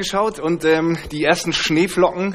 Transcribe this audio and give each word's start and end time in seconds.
rausgeschaut 0.00 0.38
und 0.38 0.64
ähm, 0.64 0.96
die 1.12 1.24
ersten 1.24 1.52
Schneeflocken 1.52 2.34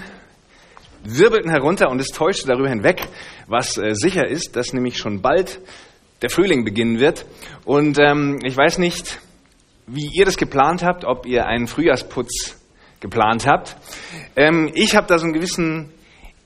wirbelten 1.04 1.50
herunter 1.50 1.90
und 1.90 2.00
es 2.00 2.10
täuschte 2.10 2.48
darüber 2.48 2.70
hinweg, 2.70 3.08
was 3.48 3.78
äh, 3.78 3.94
sicher 3.94 4.28
ist, 4.28 4.56
dass 4.56 4.74
nämlich 4.74 4.98
schon 4.98 5.22
bald 5.22 5.60
der 6.22 6.30
Frühling 6.30 6.64
beginnen 6.64 7.00
wird. 7.00 7.26
Und 7.66 7.98
ähm, 8.00 8.40
ich 8.44 8.56
weiß 8.56 8.78
nicht, 8.78 9.20
wie 9.88 10.10
ihr 10.14 10.26
das 10.26 10.38
geplant 10.38 10.84
habt, 10.84 11.06
ob 11.06 11.26
ihr 11.26 11.48
einen 11.48 11.68
Frühjahrsputz 11.68 12.58
geplant 13.00 13.48
habt. 13.48 13.76
Ähm, 14.36 14.72
ich 14.74 14.96
habe 14.96 15.08
da 15.08 15.18
so 15.18 15.26
einen 15.26 15.34
gewissen 15.34 15.92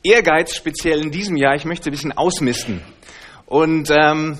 Ehrgeiz, 0.03 0.55
speziell 0.55 1.01
in 1.01 1.11
diesem 1.11 1.35
Jahr. 1.35 1.55
Ich 1.55 1.65
möchte 1.65 1.89
ein 1.89 1.91
bisschen 1.91 2.17
ausmisten. 2.17 2.81
Und 3.45 3.91
ähm, 3.91 4.37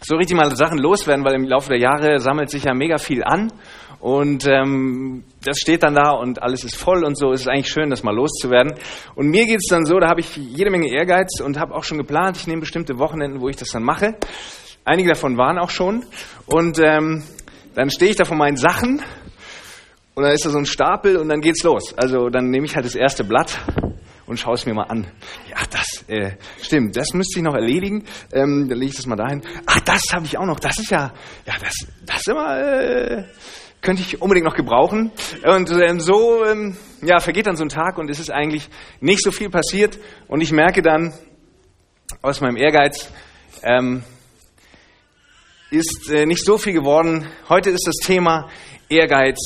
so 0.00 0.16
richtig 0.16 0.36
mal 0.36 0.54
Sachen 0.56 0.78
loswerden, 0.78 1.24
weil 1.24 1.34
im 1.34 1.44
Laufe 1.44 1.68
der 1.68 1.78
Jahre 1.78 2.20
sammelt 2.20 2.50
sich 2.50 2.64
ja 2.64 2.74
mega 2.74 2.98
viel 2.98 3.22
an. 3.22 3.52
Und 4.00 4.46
ähm, 4.46 5.24
das 5.44 5.58
steht 5.58 5.82
dann 5.82 5.94
da 5.94 6.12
und 6.12 6.42
alles 6.42 6.64
ist 6.64 6.76
voll 6.76 7.04
und 7.04 7.18
so. 7.18 7.32
Es 7.32 7.42
ist 7.42 7.48
eigentlich 7.48 7.68
schön, 7.68 7.90
das 7.90 8.02
mal 8.02 8.14
loszuwerden. 8.14 8.74
Und 9.14 9.28
mir 9.28 9.44
geht 9.44 9.58
es 9.58 9.68
dann 9.68 9.84
so, 9.84 9.98
da 9.98 10.08
habe 10.08 10.20
ich 10.20 10.36
jede 10.36 10.70
Menge 10.70 10.90
Ehrgeiz 10.90 11.40
und 11.40 11.58
habe 11.58 11.74
auch 11.74 11.84
schon 11.84 11.98
geplant, 11.98 12.38
ich 12.38 12.46
nehme 12.46 12.60
bestimmte 12.60 12.98
Wochenenden, 12.98 13.40
wo 13.40 13.48
ich 13.48 13.56
das 13.56 13.68
dann 13.68 13.82
mache. 13.82 14.16
Einige 14.84 15.10
davon 15.10 15.36
waren 15.36 15.58
auch 15.58 15.70
schon. 15.70 16.06
Und 16.46 16.78
ähm, 16.78 17.24
dann 17.74 17.90
stehe 17.90 18.10
ich 18.10 18.16
da 18.16 18.24
vor 18.24 18.38
meinen 18.38 18.56
Sachen 18.56 19.02
und 20.14 20.22
dann 20.22 20.32
ist 20.32 20.46
da 20.46 20.50
so 20.50 20.58
ein 20.58 20.66
Stapel 20.66 21.16
und 21.16 21.28
dann 21.28 21.40
geht's 21.40 21.62
los. 21.62 21.94
Also 21.96 22.30
dann 22.30 22.48
nehme 22.50 22.64
ich 22.64 22.76
halt 22.76 22.86
das 22.86 22.94
erste 22.94 23.22
Blatt 23.22 23.58
und 24.26 24.38
schaue 24.38 24.54
es 24.54 24.64
mir 24.64 24.74
mal 24.74 24.84
an. 24.84 25.06
Ja, 25.50 25.58
das 25.70 26.04
äh, 26.08 26.36
stimmt, 26.62 26.96
das 26.96 27.12
müsste 27.12 27.38
ich 27.38 27.44
noch 27.44 27.54
erledigen. 27.54 28.04
Ähm, 28.32 28.68
dann 28.68 28.78
lege 28.78 28.90
ich 28.90 28.96
das 28.96 29.06
mal 29.06 29.16
dahin. 29.16 29.42
Ach, 29.66 29.80
das 29.80 30.02
habe 30.12 30.24
ich 30.24 30.38
auch 30.38 30.46
noch. 30.46 30.60
Das 30.60 30.78
ist 30.78 30.90
ja, 30.90 31.12
ja, 31.46 31.54
das, 31.60 31.74
das 32.06 32.26
immer 32.26 32.58
äh, 32.58 33.24
könnte 33.82 34.02
ich 34.02 34.20
unbedingt 34.20 34.46
noch 34.46 34.56
gebrauchen. 34.56 35.10
Und 35.44 35.70
ähm, 35.70 36.00
so, 36.00 36.44
ähm, 36.44 36.76
ja, 37.02 37.20
vergeht 37.20 37.46
dann 37.46 37.56
so 37.56 37.64
ein 37.64 37.68
Tag 37.68 37.98
und 37.98 38.10
es 38.10 38.18
ist 38.18 38.30
eigentlich 38.30 38.68
nicht 39.00 39.22
so 39.22 39.30
viel 39.30 39.50
passiert. 39.50 39.98
Und 40.28 40.40
ich 40.40 40.52
merke 40.52 40.82
dann 40.82 41.14
aus 42.22 42.40
meinem 42.40 42.56
Ehrgeiz, 42.56 43.10
ähm, 43.62 44.02
ist 45.70 46.10
äh, 46.10 46.26
nicht 46.26 46.44
so 46.44 46.58
viel 46.58 46.72
geworden. 46.72 47.28
Heute 47.48 47.70
ist 47.70 47.86
das 47.86 47.96
Thema 48.04 48.48
Ehrgeiz, 48.88 49.38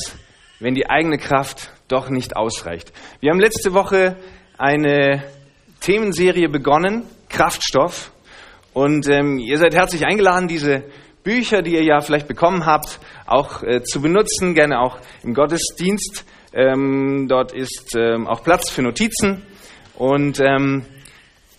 wenn 0.59 0.73
die 0.73 0.89
eigene 0.89 1.17
Kraft 1.17 1.71
doch 1.87 2.09
nicht 2.09 2.35
ausreicht. 2.35 2.91
Wir 3.19 3.31
haben 3.31 3.39
letzte 3.39 3.73
Woche 3.73 4.17
eine 4.57 5.23
Themenserie 5.81 6.49
begonnen, 6.49 7.03
Kraftstoff. 7.29 8.11
Und 8.73 9.07
ähm, 9.07 9.37
ihr 9.37 9.57
seid 9.57 9.75
herzlich 9.75 10.05
eingeladen, 10.05 10.47
diese 10.47 10.83
Bücher, 11.25 11.63
die 11.63 11.73
ihr 11.73 11.83
ja 11.83 11.99
vielleicht 12.01 12.27
bekommen 12.27 12.65
habt, 12.65 12.99
auch 13.25 13.63
äh, 13.63 13.81
zu 13.81 13.99
benutzen, 13.99 14.53
gerne 14.53 14.79
auch 14.79 14.99
im 15.23 15.33
Gottesdienst. 15.33 16.23
Ähm, 16.53 17.25
dort 17.27 17.51
ist 17.51 17.95
ähm, 17.97 18.27
auch 18.27 18.43
Platz 18.43 18.69
für 18.69 18.83
Notizen. 18.83 19.41
Und 19.95 20.39
ähm, 20.39 20.85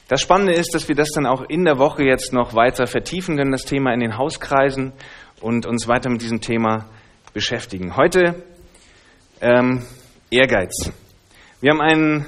das 0.09 0.21
Spannende 0.21 0.53
ist, 0.53 0.73
dass 0.73 0.89
wir 0.89 0.95
das 0.95 1.11
dann 1.11 1.27
auch 1.27 1.43
in 1.49 1.65
der 1.65 1.79
Woche 1.79 2.05
jetzt 2.05 2.33
noch 2.33 2.55
weiter 2.55 2.87
vertiefen 2.87 3.37
können, 3.37 3.51
das 3.51 3.65
Thema 3.65 3.93
in 3.93 3.99
den 3.99 4.17
Hauskreisen 4.17 4.93
und 5.41 5.67
uns 5.67 5.89
weiter 5.89 6.11
mit 6.11 6.23
diesem 6.23 6.41
Thema 6.41 6.87
beschäftigen. 7.35 7.97
Heute 7.97 8.45
ähm, 9.41 9.83
Ehrgeiz. 10.31 10.93
Wir 11.61 11.73
haben 11.73 11.81
einen 11.81 12.27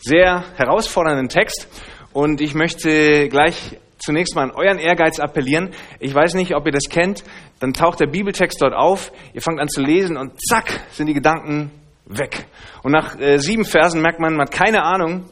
sehr 0.00 0.44
herausfordernden 0.56 1.30
Text 1.30 1.66
und 2.12 2.42
ich 2.42 2.54
möchte 2.54 3.30
gleich 3.30 3.78
zunächst 4.06 4.36
mal 4.36 4.44
an 4.44 4.52
euren 4.52 4.78
Ehrgeiz 4.78 5.18
appellieren. 5.18 5.70
Ich 5.98 6.14
weiß 6.14 6.34
nicht, 6.34 6.54
ob 6.54 6.64
ihr 6.64 6.72
das 6.72 6.84
kennt. 6.88 7.24
Dann 7.58 7.72
taucht 7.72 8.00
der 8.00 8.06
Bibeltext 8.06 8.62
dort 8.62 8.72
auf. 8.72 9.12
Ihr 9.34 9.42
fangt 9.42 9.60
an 9.60 9.68
zu 9.68 9.82
lesen 9.82 10.16
und 10.16 10.40
zack 10.48 10.80
sind 10.92 11.08
die 11.08 11.14
Gedanken 11.14 11.72
weg. 12.06 12.46
Und 12.84 12.92
nach 12.92 13.18
äh, 13.18 13.38
sieben 13.38 13.64
Versen 13.64 14.00
merkt 14.00 14.20
man, 14.20 14.34
man 14.34 14.46
hat 14.46 14.52
keine 14.52 14.84
Ahnung, 14.84 15.24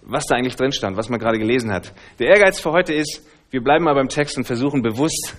was 0.00 0.24
da 0.24 0.36
eigentlich 0.36 0.56
drin 0.56 0.72
stand, 0.72 0.96
was 0.96 1.10
man 1.10 1.20
gerade 1.20 1.38
gelesen 1.38 1.70
hat. 1.70 1.92
Der 2.18 2.28
Ehrgeiz 2.28 2.58
für 2.58 2.72
heute 2.72 2.94
ist, 2.94 3.22
wir 3.50 3.62
bleiben 3.62 3.84
mal 3.84 3.94
beim 3.94 4.08
Text 4.08 4.38
und 4.38 4.44
versuchen 4.44 4.80
bewusst, 4.80 5.36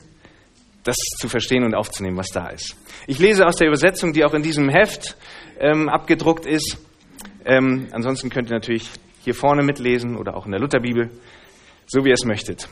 das 0.83 0.95
zu 1.19 1.27
verstehen 1.27 1.63
und 1.63 1.73
aufzunehmen, 1.73 2.17
was 2.17 2.29
da 2.29 2.47
ist. 2.49 2.77
Ich 3.07 3.17
lese 3.17 3.45
aus 3.45 3.55
der 3.55 3.67
Übersetzung, 3.67 4.13
die 4.13 4.23
auch 4.23 4.33
in 4.33 4.43
diesem 4.43 4.69
Heft 4.69 5.17
ähm, 5.59 5.89
abgedruckt 5.89 6.45
ist. 6.45 6.77
Ähm, 7.43 7.87
ansonsten 7.91 8.29
könnt 8.29 8.49
ihr 8.49 8.55
natürlich 8.55 8.89
hier 9.23 9.33
vorne 9.33 9.63
mitlesen 9.63 10.15
oder 10.15 10.37
auch 10.37 10.45
in 10.45 10.51
der 10.51 10.61
Lutherbibel, 10.61 11.09
so 11.87 12.05
wie 12.05 12.09
ihr 12.09 12.15
es 12.15 12.25
möchtet. 12.25 12.67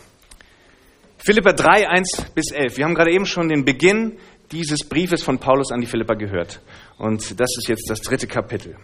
Philippa 1.17 1.53
3, 1.53 1.89
1 1.89 2.25
bis 2.35 2.51
11. 2.51 2.77
Wir 2.77 2.85
haben 2.85 2.93
gerade 2.93 3.11
eben 3.11 3.25
schon 3.25 3.49
den 3.49 3.65
Beginn 3.65 4.17
dieses 4.51 4.87
Briefes 4.87 5.23
von 5.23 5.39
Paulus 5.39 5.71
an 5.71 5.81
die 5.81 5.87
Philippa 5.87 6.13
gehört. 6.13 6.61
Und 6.97 7.39
das 7.39 7.49
ist 7.57 7.67
jetzt 7.67 7.89
das 7.89 8.01
dritte 8.01 8.27
Kapitel. 8.27 8.75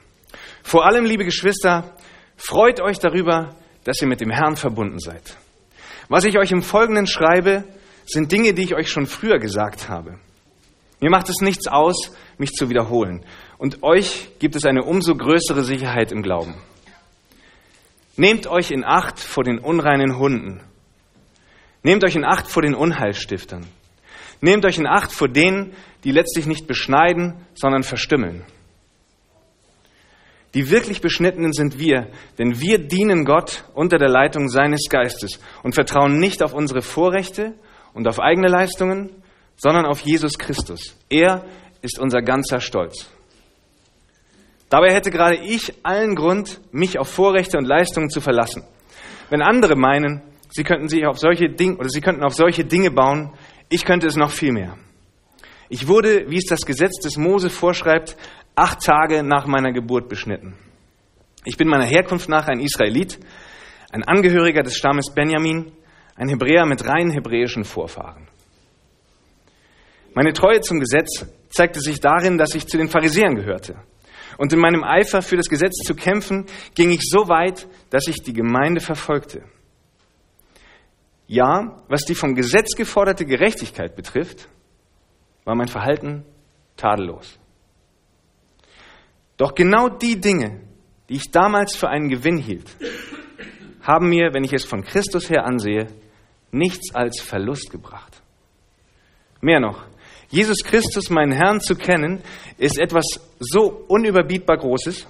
Vor 0.63 0.85
allem, 0.85 1.05
liebe 1.05 1.23
Geschwister, 1.23 1.95
Freut 2.43 2.81
euch 2.81 2.97
darüber, 2.97 3.55
dass 3.83 4.01
ihr 4.01 4.07
mit 4.07 4.19
dem 4.19 4.31
Herrn 4.31 4.55
verbunden 4.55 4.97
seid. 4.97 5.37
Was 6.09 6.25
ich 6.25 6.39
euch 6.39 6.51
im 6.51 6.63
Folgenden 6.63 7.05
schreibe, 7.05 7.65
sind 8.07 8.31
Dinge, 8.31 8.55
die 8.55 8.63
ich 8.63 8.73
euch 8.73 8.89
schon 8.89 9.05
früher 9.05 9.37
gesagt 9.37 9.89
habe. 9.89 10.17
Mir 10.99 11.11
macht 11.11 11.29
es 11.29 11.41
nichts 11.41 11.67
aus, 11.67 12.11
mich 12.39 12.51
zu 12.53 12.71
wiederholen. 12.71 13.23
Und 13.59 13.83
euch 13.83 14.29
gibt 14.39 14.55
es 14.55 14.65
eine 14.65 14.83
umso 14.83 15.13
größere 15.13 15.63
Sicherheit 15.63 16.11
im 16.11 16.23
Glauben. 16.23 16.55
Nehmt 18.17 18.47
euch 18.47 18.71
in 18.71 18.83
Acht 18.83 19.19
vor 19.19 19.43
den 19.43 19.59
unreinen 19.59 20.17
Hunden. 20.17 20.61
Nehmt 21.83 22.03
euch 22.03 22.15
in 22.15 22.25
Acht 22.25 22.47
vor 22.47 22.61
den 22.61 22.75
Unheilstiftern. 22.75 23.65
Nehmt 24.41 24.65
euch 24.65 24.77
in 24.77 24.87
Acht 24.87 25.11
vor 25.11 25.27
denen, 25.27 25.73
die 26.03 26.11
letztlich 26.11 26.45
nicht 26.45 26.67
beschneiden, 26.67 27.35
sondern 27.53 27.83
verstümmeln. 27.83 28.43
Die 30.53 30.69
wirklich 30.69 30.99
Beschnittenen 30.99 31.53
sind 31.53 31.79
wir, 31.79 32.09
denn 32.37 32.59
wir 32.59 32.77
dienen 32.77 33.23
Gott 33.23 33.63
unter 33.73 33.97
der 33.97 34.09
Leitung 34.09 34.49
seines 34.49 34.89
Geistes 34.89 35.39
und 35.63 35.75
vertrauen 35.75 36.19
nicht 36.19 36.43
auf 36.43 36.53
unsere 36.53 36.81
Vorrechte 36.81 37.53
und 37.93 38.07
auf 38.07 38.19
eigene 38.19 38.49
Leistungen, 38.49 39.09
sondern 39.55 39.85
auf 39.85 40.01
Jesus 40.01 40.37
Christus. 40.37 40.97
Er 41.09 41.45
ist 41.81 41.99
unser 41.99 42.21
ganzer 42.21 42.59
Stolz. 42.59 43.09
Dabei 44.71 44.93
hätte 44.93 45.11
gerade 45.11 45.35
ich 45.35 45.73
allen 45.83 46.15
Grund, 46.15 46.61
mich 46.71 46.97
auf 46.97 47.09
Vorrechte 47.09 47.57
und 47.57 47.65
Leistungen 47.65 48.09
zu 48.09 48.21
verlassen. 48.21 48.63
Wenn 49.29 49.41
andere 49.41 49.75
meinen, 49.75 50.21
sie 50.49 50.63
könnten 50.63 50.87
sich 50.87 51.05
auf 51.05 51.19
solche 51.19 51.49
Dinge 51.49 51.75
oder 51.75 51.89
sie 51.89 51.99
könnten 51.99 52.23
auf 52.23 52.33
solche 52.33 52.63
Dinge 52.63 52.89
bauen, 52.89 53.33
ich 53.67 53.83
könnte 53.83 54.07
es 54.07 54.15
noch 54.15 54.31
viel 54.31 54.53
mehr. 54.53 54.77
Ich 55.67 55.89
wurde, 55.89 56.29
wie 56.29 56.37
es 56.37 56.45
das 56.45 56.61
Gesetz 56.61 57.01
des 57.01 57.17
Mose 57.17 57.49
vorschreibt, 57.49 58.15
acht 58.55 58.81
Tage 58.81 59.23
nach 59.23 59.45
meiner 59.45 59.73
Geburt 59.73 60.07
beschnitten. 60.07 60.55
Ich 61.43 61.57
bin 61.57 61.67
meiner 61.67 61.85
Herkunft 61.85 62.29
nach 62.29 62.47
ein 62.47 62.61
Israelit, 62.61 63.19
ein 63.91 64.05
Angehöriger 64.05 64.63
des 64.63 64.77
Stammes 64.77 65.13
Benjamin, 65.13 65.73
ein 66.15 66.29
Hebräer 66.29 66.65
mit 66.65 66.87
rein 66.87 67.11
hebräischen 67.11 67.65
Vorfahren. 67.65 68.29
Meine 70.13 70.31
Treue 70.31 70.61
zum 70.61 70.79
Gesetz 70.79 71.25
zeigte 71.49 71.81
sich 71.81 71.99
darin, 71.99 72.37
dass 72.37 72.55
ich 72.55 72.67
zu 72.67 72.77
den 72.77 72.87
Pharisäern 72.87 73.35
gehörte. 73.35 73.75
Und 74.37 74.53
in 74.53 74.59
meinem 74.59 74.83
Eifer 74.83 75.21
für 75.21 75.37
das 75.37 75.49
Gesetz 75.49 75.75
zu 75.85 75.95
kämpfen, 75.95 76.45
ging 76.75 76.91
ich 76.91 77.01
so 77.03 77.27
weit, 77.27 77.67
dass 77.89 78.07
ich 78.07 78.21
die 78.23 78.33
Gemeinde 78.33 78.81
verfolgte. 78.81 79.43
Ja, 81.27 81.81
was 81.87 82.03
die 82.03 82.15
vom 82.15 82.35
Gesetz 82.35 82.75
geforderte 82.75 83.25
Gerechtigkeit 83.25 83.95
betrifft, 83.95 84.49
war 85.45 85.55
mein 85.55 85.67
Verhalten 85.67 86.25
tadellos. 86.75 87.39
Doch 89.37 89.55
genau 89.55 89.89
die 89.89 90.19
Dinge, 90.19 90.61
die 91.09 91.15
ich 91.15 91.31
damals 91.31 91.75
für 91.75 91.89
einen 91.89 92.09
Gewinn 92.09 92.37
hielt, 92.37 92.75
haben 93.81 94.09
mir, 94.09 94.33
wenn 94.33 94.43
ich 94.43 94.53
es 94.53 94.65
von 94.65 94.83
Christus 94.83 95.29
her 95.29 95.45
ansehe, 95.45 95.87
nichts 96.51 96.93
als 96.93 97.21
Verlust 97.21 97.71
gebracht. 97.71 98.21
Mehr 99.41 99.59
noch, 99.59 99.85
Jesus 100.31 100.57
Christus, 100.63 101.09
meinen 101.09 101.33
Herrn, 101.33 101.59
zu 101.59 101.75
kennen, 101.75 102.23
ist 102.57 102.79
etwas 102.79 103.05
so 103.39 103.83
unüberbietbar 103.87 104.57
Großes. 104.57 105.05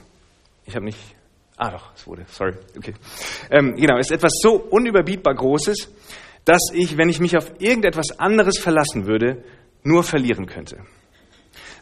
Ich 0.66 0.76
habe 0.76 0.86
nicht. 0.86 0.98
Ah, 1.58 1.70
doch, 1.70 1.94
es 1.96 2.08
wurde. 2.08 2.26
Sorry. 2.28 2.54
Okay. 2.76 2.94
Ähm, 3.52 3.76
genau, 3.76 3.98
ist 3.98 4.12
etwas 4.12 4.34
so 4.42 4.56
unüberbietbar 4.56 5.36
Großes, 5.36 5.92
dass 6.44 6.62
ich, 6.74 6.98
wenn 6.98 7.10
ich 7.10 7.20
mich 7.20 7.38
auf 7.38 7.52
irgendetwas 7.60 8.20
anderes 8.20 8.58
verlassen 8.58 9.06
würde, 9.06 9.44
nur 9.84 10.04
verlieren 10.04 10.48
könnte. 10.48 10.78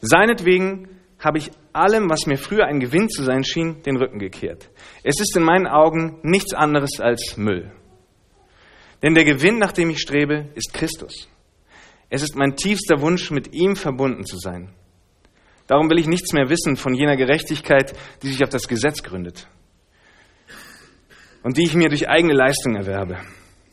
Seinetwegen 0.02 0.90
habe 1.20 1.38
ich 1.38 1.52
allem, 1.72 2.10
was 2.10 2.26
mir 2.26 2.38
früher 2.38 2.66
ein 2.66 2.80
Gewinn 2.80 3.10
zu 3.10 3.24
sein 3.24 3.44
schien, 3.44 3.82
den 3.84 3.98
Rücken 3.98 4.20
gekehrt. 4.20 4.70
Es 5.04 5.20
ist 5.20 5.36
in 5.36 5.44
meinen 5.44 5.68
Augen 5.68 6.20
nichts 6.24 6.54
anderes 6.54 7.00
als 7.00 7.38
Müll. 7.38 7.72
Denn 9.02 9.14
der 9.14 9.24
Gewinn, 9.24 9.60
nach 9.60 9.72
dem 9.72 9.90
ich 9.90 10.00
strebe, 10.00 10.50
ist 10.56 10.74
Christus. 10.74 11.30
Es 12.10 12.24
ist 12.24 12.36
mein 12.36 12.56
tiefster 12.56 13.02
Wunsch, 13.02 13.30
mit 13.32 13.54
ihm 13.54 13.76
verbunden 13.76 14.26
zu 14.26 14.38
sein. 14.38 14.74
Darum 15.68 15.90
will 15.90 16.00
ich 16.00 16.08
nichts 16.08 16.34
mehr 16.34 16.50
wissen 16.50 16.76
von 16.76 16.96
jener 16.96 17.16
Gerechtigkeit, 17.16 17.94
die 18.24 18.30
sich 18.30 18.44
auf 18.44 18.50
das 18.50 18.68
Gesetz 18.68 19.04
gründet 19.04 19.48
und 21.44 21.58
die 21.58 21.64
ich 21.64 21.76
mir 21.76 21.90
durch 21.90 22.10
eigene 22.10 22.34
Leistung 22.34 22.76
erwerbe. 22.76 23.20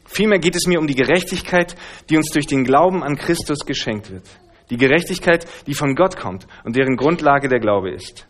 Vielmehr 0.05 0.39
geht 0.39 0.55
es 0.55 0.67
mir 0.67 0.79
um 0.79 0.87
die 0.87 0.95
Gerechtigkeit, 0.95 1.75
die 2.11 2.19
uns 2.19 2.31
durch 2.31 2.47
den 2.47 2.65
Glauben 2.65 3.03
an 3.03 3.17
Christus 3.17 3.61
geschenkt 3.61 4.11
wird. 4.11 4.29
Die 4.71 4.77
Gerechtigkeit, 4.77 5.47
die 5.67 5.75
von 5.75 5.95
Gott 5.95 6.17
kommt 6.17 6.47
und 6.65 6.77
deren 6.77 6.97
Grundlage 6.97 7.49
der 7.49 7.61
Glaube 7.61 7.91
ist. 7.91 8.29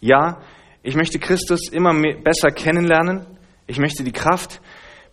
Ja, 0.00 0.42
ich 0.82 0.94
möchte 0.94 1.18
Christus 1.18 1.70
immer 1.72 1.94
besser 2.22 2.50
kennenlernen. 2.50 3.26
Ich 3.66 3.78
möchte 3.78 4.04
die 4.04 4.12
Kraft, 4.12 4.60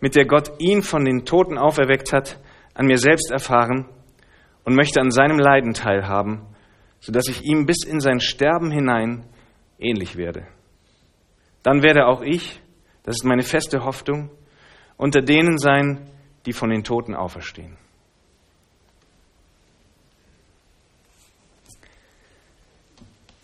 mit 0.00 0.14
der 0.14 0.26
Gott 0.26 0.52
ihn 0.58 0.82
von 0.82 1.04
den 1.04 1.24
Toten 1.24 1.56
auferweckt 1.56 2.12
hat, 2.12 2.38
an 2.74 2.86
mir 2.86 2.98
selbst 2.98 3.30
erfahren 3.30 3.86
und 4.66 4.74
möchte 4.74 5.00
an 5.00 5.12
seinem 5.12 5.38
Leiden 5.38 5.72
teilhaben, 5.74 6.44
sodass 7.00 7.28
ich 7.28 7.44
ihm 7.44 7.66
bis 7.66 7.84
in 7.86 8.00
sein 8.00 8.20
Sterben 8.20 8.70
hinein 8.70 9.24
ähnlich 9.78 10.16
werde. 10.16 10.48
Dann 11.62 11.82
werde 11.82 12.06
auch 12.06 12.20
ich, 12.20 12.60
das 13.04 13.16
ist 13.16 13.24
meine 13.24 13.44
feste 13.44 13.84
Hoffnung, 13.84 14.30
unter 14.96 15.22
denen 15.22 15.58
sein, 15.58 16.10
die 16.46 16.52
von 16.52 16.70
den 16.70 16.82
Toten 16.82 17.14
auferstehen. 17.14 17.78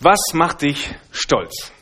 Was 0.01 0.21
macht 0.35 0.63
dich 0.63 0.93
stolz? 1.13 1.73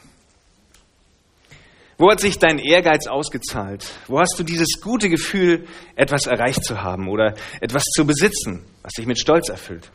Wo 2.00 2.10
hat 2.10 2.18
sich 2.18 2.38
dein 2.38 2.58
Ehrgeiz 2.58 3.06
ausgezahlt? 3.06 3.92
Wo 4.06 4.20
hast 4.20 4.34
du 4.38 4.42
dieses 4.42 4.80
gute 4.80 5.10
Gefühl, 5.10 5.66
etwas 5.96 6.24
erreicht 6.24 6.64
zu 6.64 6.82
haben 6.82 7.08
oder 7.08 7.34
etwas 7.60 7.82
zu 7.94 8.06
besitzen, 8.06 8.64
was 8.80 8.94
dich 8.94 9.04
mit 9.04 9.18
Stolz 9.18 9.50
erfüllt? 9.50 9.90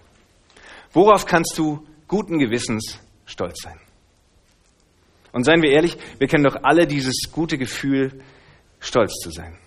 Worauf 0.93 1.25
kannst 1.25 1.57
du 1.57 1.83
guten 2.07 2.37
Gewissens 2.37 2.99
stolz 3.25 3.59
sein? 3.63 3.79
Und 5.31 5.45
seien 5.45 5.63
wir 5.63 5.71
ehrlich, 5.71 5.97
wir 6.19 6.27
kennen 6.27 6.43
doch 6.43 6.57
alle 6.61 6.85
dieses 6.85 7.31
gute 7.31 7.57
Gefühl, 7.57 8.21
stolz 8.79 9.15
zu 9.15 9.31
sein. 9.31 9.57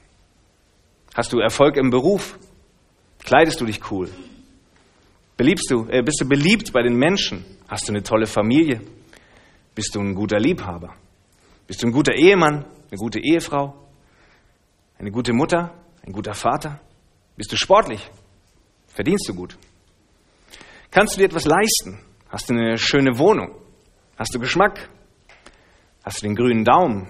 Hast 1.17 1.33
du 1.33 1.41
Erfolg 1.41 1.77
im 1.77 1.91
Beruf? 1.91 2.39
Kleidest 3.25 3.61
du 3.61 3.67
dich 3.67 3.91
cool? 3.91 4.09
Beliebst 5.37 5.73
du, 5.73 5.89
äh, 5.91 6.03
bist 6.05 6.21
du 6.21 6.29
beliebt 6.29 6.73
bei 6.73 6.85
den 6.85 6.95
Menschen? 6.95 7.45
Hast 7.67 7.89
du 7.89 7.93
eine 7.93 8.05
tolle 8.05 8.27
Familie? 8.27 8.81
Bist 9.75 9.97
du 9.97 10.01
ein 10.01 10.15
guter 10.15 10.39
Liebhaber? 10.39 10.95
Bist 11.69 11.83
du 11.83 11.87
ein 11.87 11.93
guter 11.93 12.15
Ehemann, 12.15 12.65
eine 12.65 12.99
gute 12.99 13.21
Ehefrau? 13.21 13.75
Eine 14.99 15.11
gute 15.11 15.35
Mutter, 15.35 15.75
ein 16.05 16.13
guter 16.13 16.33
Vater? 16.33 16.81
Bist 17.37 17.53
du 17.53 17.57
sportlich? 17.57 18.11
Verdienst 18.87 19.29
du 19.29 19.35
gut? 19.35 19.59
Kannst 20.91 21.15
du 21.15 21.19
dir 21.19 21.27
etwas 21.27 21.45
leisten? 21.45 22.01
Hast 22.31 22.49
du 22.49 22.55
eine 22.55 22.79
schöne 22.79 23.19
Wohnung? 23.19 23.55
Hast 24.17 24.35
du 24.35 24.41
Geschmack? 24.41 24.89
Hast 26.03 26.23
du 26.23 26.27
den 26.27 26.35
grünen 26.35 26.65
Daumen? 26.65 27.07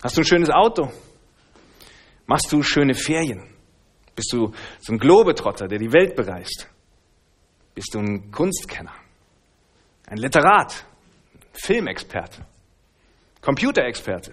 Hast 0.00 0.16
du 0.16 0.20
ein 0.20 0.24
schönes 0.24 0.50
Auto? 0.50 0.92
Machst 2.26 2.52
du 2.52 2.62
schöne 2.62 2.94
Ferien? 2.94 3.42
Bist 4.14 4.32
du 4.32 4.52
so 4.78 4.92
ein 4.92 4.98
Globetrotter, 4.98 5.66
der 5.66 5.80
die 5.80 5.92
Welt 5.92 6.14
bereist? 6.14 6.68
Bist 7.74 7.94
du 7.94 7.98
ein 7.98 8.30
Kunstkenner, 8.30 8.94
ein 10.06 10.18
Literat, 10.18 10.86
Filmexperte, 11.52 12.46
Computerexperte? 13.44 14.32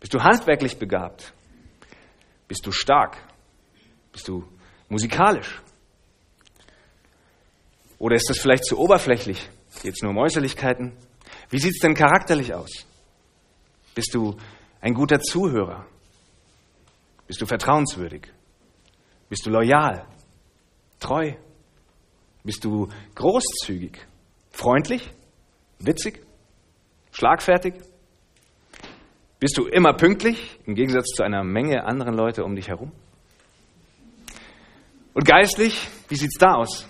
Bist 0.00 0.12
du 0.12 0.20
handwerklich 0.20 0.78
begabt? 0.78 1.32
Bist 2.48 2.66
du 2.66 2.72
stark? 2.72 3.16
Bist 4.10 4.26
du 4.26 4.44
musikalisch? 4.88 5.62
Oder 7.98 8.16
ist 8.16 8.28
das 8.28 8.38
vielleicht 8.40 8.64
zu 8.64 8.78
oberflächlich? 8.78 9.48
Geht 9.80 9.94
es 9.94 10.02
nur 10.02 10.10
um 10.10 10.18
Äußerlichkeiten? 10.18 10.92
Wie 11.50 11.60
sieht 11.60 11.74
es 11.76 11.78
denn 11.78 11.94
charakterlich 11.94 12.52
aus? 12.52 12.84
Bist 13.94 14.12
du 14.12 14.36
ein 14.80 14.92
guter 14.92 15.20
Zuhörer? 15.20 15.86
Bist 17.28 17.40
du 17.40 17.46
vertrauenswürdig? 17.46 18.26
Bist 19.28 19.46
du 19.46 19.50
loyal? 19.50 20.04
Treu? 20.98 21.32
Bist 22.42 22.64
du 22.64 22.88
großzügig, 23.14 24.04
freundlich, 24.50 25.10
witzig, 25.78 26.24
schlagfertig? 27.12 27.74
Bist 29.38 29.58
du 29.58 29.66
immer 29.66 29.92
pünktlich 29.92 30.58
im 30.66 30.74
Gegensatz 30.74 31.08
zu 31.14 31.22
einer 31.22 31.44
Menge 31.44 31.84
anderen 31.84 32.14
Leute 32.14 32.44
um 32.44 32.56
dich 32.56 32.68
herum? 32.68 32.92
Und 35.12 35.24
geistlich, 35.24 35.88
wie 36.08 36.16
sieht's 36.16 36.38
da 36.38 36.54
aus? 36.54 36.88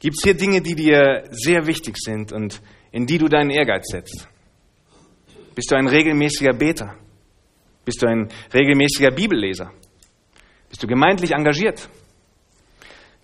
Gibt's 0.00 0.22
hier 0.22 0.34
Dinge, 0.34 0.60
die 0.60 0.74
dir 0.74 1.24
sehr 1.30 1.66
wichtig 1.66 1.96
sind 1.98 2.32
und 2.32 2.60
in 2.92 3.06
die 3.06 3.18
du 3.18 3.28
deinen 3.28 3.50
Ehrgeiz 3.50 3.84
setzt? 3.90 4.28
Bist 5.54 5.70
du 5.70 5.76
ein 5.76 5.88
regelmäßiger 5.88 6.52
Beter? 6.52 6.94
Bist 7.84 8.02
du 8.02 8.06
ein 8.06 8.28
regelmäßiger 8.52 9.10
Bibelleser? 9.10 9.72
Bist 10.68 10.82
du 10.82 10.86
gemeindlich 10.86 11.32
engagiert? 11.32 11.88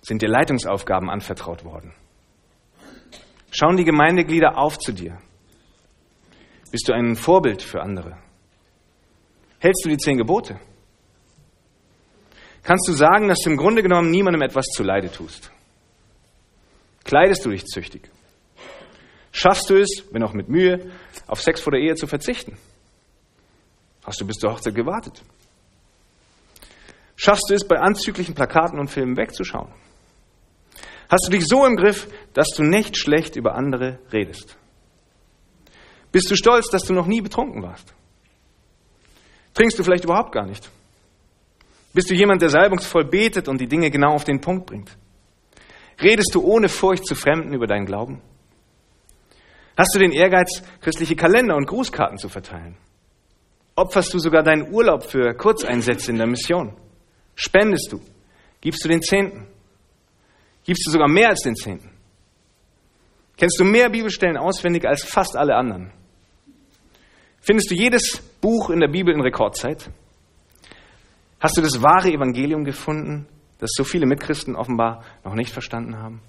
sind 0.05 0.21
dir 0.21 0.29
Leitungsaufgaben 0.29 1.09
anvertraut 1.09 1.65
worden. 1.65 1.91
Schauen 3.51 3.75
die 3.75 3.85
Gemeindeglieder 3.85 4.55
auf 4.57 4.77
zu 4.77 4.91
dir. 4.91 5.17
Bist 6.71 6.87
du 6.87 6.93
ein 6.93 7.15
Vorbild 7.15 7.61
für 7.61 7.81
andere? 7.81 8.17
Hältst 9.59 9.85
du 9.85 9.89
die 9.89 9.97
zehn 9.97 10.17
Gebote? 10.17 10.59
Kannst 12.63 12.87
du 12.87 12.93
sagen, 12.93 13.27
dass 13.27 13.39
du 13.39 13.51
im 13.51 13.57
Grunde 13.57 13.83
genommen 13.83 14.09
niemandem 14.09 14.41
etwas 14.41 14.65
zuleide 14.65 15.11
tust? 15.11 15.51
Kleidest 17.03 17.45
du 17.45 17.51
dich 17.51 17.65
züchtig? 17.65 18.09
Schaffst 19.31 19.69
du 19.69 19.75
es, 19.75 20.03
wenn 20.11 20.23
auch 20.23 20.33
mit 20.33 20.49
Mühe, 20.49 20.91
auf 21.27 21.41
Sex 21.41 21.61
vor 21.61 21.71
der 21.71 21.81
Ehe 21.81 21.95
zu 21.95 22.07
verzichten? 22.07 22.57
Hast 24.03 24.19
du 24.19 24.25
bis 24.25 24.37
zur 24.37 24.51
Hochzeit 24.51 24.75
gewartet? 24.75 25.21
Schaffst 27.15 27.45
du 27.49 27.53
es, 27.53 27.67
bei 27.67 27.77
anzüglichen 27.77 28.33
Plakaten 28.35 28.79
und 28.79 28.89
Filmen 28.89 29.17
wegzuschauen? 29.17 29.71
Hast 31.09 31.27
du 31.27 31.31
dich 31.31 31.45
so 31.47 31.65
im 31.65 31.75
Griff, 31.75 32.07
dass 32.33 32.49
du 32.49 32.63
nicht 32.63 32.97
schlecht 32.97 33.35
über 33.35 33.55
andere 33.55 33.99
redest? 34.11 34.57
Bist 36.15 36.31
du 36.31 36.37
stolz, 36.37 36.69
dass 36.69 36.83
du 36.83 36.93
noch 36.93 37.07
nie 37.07 37.19
betrunken 37.19 37.61
warst? 37.61 37.93
Trinkst 39.53 39.77
du 39.77 39.83
vielleicht 39.83 40.05
überhaupt 40.05 40.31
gar 40.31 40.45
nicht? 40.45 40.71
Bist 41.93 42.09
du 42.09 42.13
jemand, 42.13 42.41
der 42.41 42.47
salbungsvoll 42.47 43.03
betet 43.03 43.49
und 43.49 43.59
die 43.59 43.67
Dinge 43.67 43.91
genau 43.91 44.13
auf 44.13 44.23
den 44.23 44.39
Punkt 44.39 44.65
bringt? 44.65 44.97
Redest 46.01 46.33
du 46.33 46.41
ohne 46.41 46.69
Furcht 46.69 47.05
zu 47.05 47.15
Fremden 47.15 47.53
über 47.53 47.67
deinen 47.67 47.85
Glauben? 47.85 48.21
Hast 49.75 49.93
du 49.93 49.99
den 49.99 50.13
Ehrgeiz, 50.13 50.63
christliche 50.79 51.17
Kalender 51.17 51.57
und 51.57 51.67
Grußkarten 51.67 52.17
zu 52.17 52.29
verteilen? 52.29 52.77
Opferst 53.75 54.13
du 54.13 54.19
sogar 54.19 54.41
deinen 54.41 54.73
Urlaub 54.73 55.03
für 55.03 55.33
Kurzeinsätze 55.33 56.11
in 56.11 56.17
der 56.17 56.27
Mission? 56.27 56.77
Spendest 57.35 57.91
du? 57.91 57.99
Gibst 58.61 58.85
du 58.85 58.87
den 58.87 59.01
Zehnten? 59.01 59.47
Gibst 60.63 60.87
du 60.87 60.91
sogar 60.91 61.09
mehr 61.09 61.27
als 61.27 61.41
den 61.41 61.57
Zehnten? 61.57 61.91
Kennst 63.35 63.59
du 63.59 63.65
mehr 63.65 63.89
Bibelstellen 63.89 64.37
auswendig 64.37 64.87
als 64.87 65.03
fast 65.03 65.35
alle 65.35 65.55
anderen? 65.55 65.91
Findest 67.45 67.69
du 67.69 67.75
jedes 67.75 68.23
Buch 68.41 68.71
in 68.71 68.79
der 68.79 68.87
Bibel 68.87 69.13
in 69.13 69.21
Rekordzeit? 69.21 69.91
Hast 71.39 71.55
du 71.55 71.61
das 71.61 71.79
wahre 71.79 72.11
Evangelium 72.11 72.63
gefunden, 72.63 73.27
das 73.59 73.69
so 73.75 73.83
viele 73.83 74.07
Mitchristen 74.07 74.55
offenbar 74.55 75.03
noch 75.23 75.35
nicht 75.35 75.51
verstanden 75.51 75.99
haben? 75.99 76.21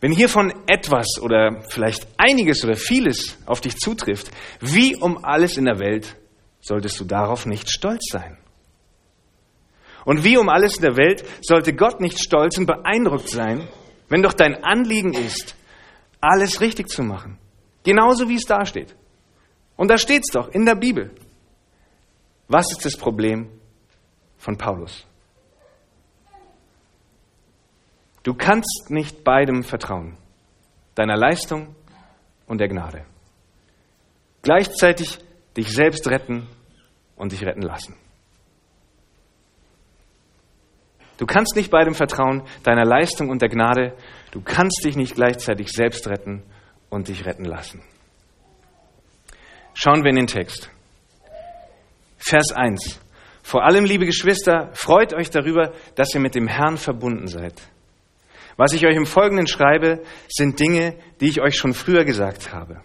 Wenn 0.00 0.10
hiervon 0.10 0.54
etwas 0.66 1.20
oder 1.20 1.60
vielleicht 1.68 2.06
einiges 2.16 2.64
oder 2.64 2.76
vieles 2.76 3.36
auf 3.44 3.60
dich 3.60 3.76
zutrifft, 3.76 4.30
wie 4.60 4.96
um 4.96 5.22
alles 5.22 5.58
in 5.58 5.66
der 5.66 5.78
Welt 5.78 6.16
solltest 6.62 6.98
du 6.98 7.04
darauf 7.04 7.44
nicht 7.44 7.70
stolz 7.70 8.06
sein? 8.10 8.38
Und 10.06 10.24
wie 10.24 10.38
um 10.38 10.48
alles 10.48 10.76
in 10.76 10.82
der 10.82 10.96
Welt 10.96 11.26
sollte 11.42 11.74
Gott 11.74 12.00
nicht 12.00 12.18
stolz 12.18 12.56
und 12.56 12.64
beeindruckt 12.64 13.28
sein, 13.28 13.68
wenn 14.08 14.22
doch 14.22 14.32
dein 14.32 14.64
Anliegen 14.64 15.12
ist, 15.12 15.56
alles 16.22 16.62
richtig 16.62 16.88
zu 16.88 17.02
machen. 17.02 17.36
Genauso 17.84 18.26
wie 18.30 18.36
es 18.36 18.46
da 18.46 18.64
steht. 18.64 18.96
Und 19.80 19.88
da 19.88 19.96
steht 19.96 20.24
es 20.28 20.34
doch 20.34 20.50
in 20.50 20.66
der 20.66 20.74
Bibel. 20.74 21.10
Was 22.48 22.70
ist 22.70 22.84
das 22.84 22.98
Problem 22.98 23.48
von 24.36 24.58
Paulus? 24.58 25.06
Du 28.22 28.34
kannst 28.34 28.90
nicht 28.90 29.24
beidem 29.24 29.62
vertrauen, 29.62 30.18
deiner 30.94 31.16
Leistung 31.16 31.74
und 32.46 32.58
der 32.58 32.68
Gnade. 32.68 33.06
Gleichzeitig 34.42 35.18
dich 35.56 35.72
selbst 35.72 36.06
retten 36.08 36.46
und 37.16 37.32
dich 37.32 37.42
retten 37.42 37.62
lassen. 37.62 37.96
Du 41.16 41.24
kannst 41.24 41.56
nicht 41.56 41.70
beidem 41.70 41.94
vertrauen, 41.94 42.42
deiner 42.64 42.84
Leistung 42.84 43.30
und 43.30 43.40
der 43.40 43.48
Gnade. 43.48 43.96
Du 44.30 44.42
kannst 44.42 44.84
dich 44.84 44.96
nicht 44.96 45.14
gleichzeitig 45.14 45.72
selbst 45.72 46.06
retten 46.06 46.42
und 46.90 47.08
dich 47.08 47.24
retten 47.24 47.46
lassen. 47.46 47.82
Schauen 49.82 50.04
wir 50.04 50.10
in 50.10 50.16
den 50.16 50.26
Text. 50.26 50.68
Vers 52.18 52.52
1. 52.52 53.00
Vor 53.42 53.64
allem, 53.64 53.86
liebe 53.86 54.04
Geschwister, 54.04 54.68
freut 54.74 55.14
euch 55.14 55.30
darüber, 55.30 55.72
dass 55.94 56.12
ihr 56.12 56.20
mit 56.20 56.34
dem 56.34 56.48
Herrn 56.48 56.76
verbunden 56.76 57.28
seid. 57.28 57.54
Was 58.58 58.74
ich 58.74 58.84
euch 58.84 58.94
im 58.94 59.06
Folgenden 59.06 59.46
schreibe, 59.46 60.02
sind 60.28 60.60
Dinge, 60.60 60.96
die 61.22 61.30
ich 61.30 61.40
euch 61.40 61.56
schon 61.56 61.72
früher 61.72 62.04
gesagt 62.04 62.52
habe. 62.52 62.82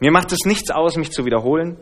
Mir 0.00 0.12
macht 0.12 0.32
es 0.32 0.40
nichts 0.44 0.70
aus, 0.70 0.98
mich 0.98 1.12
zu 1.12 1.24
wiederholen, 1.24 1.78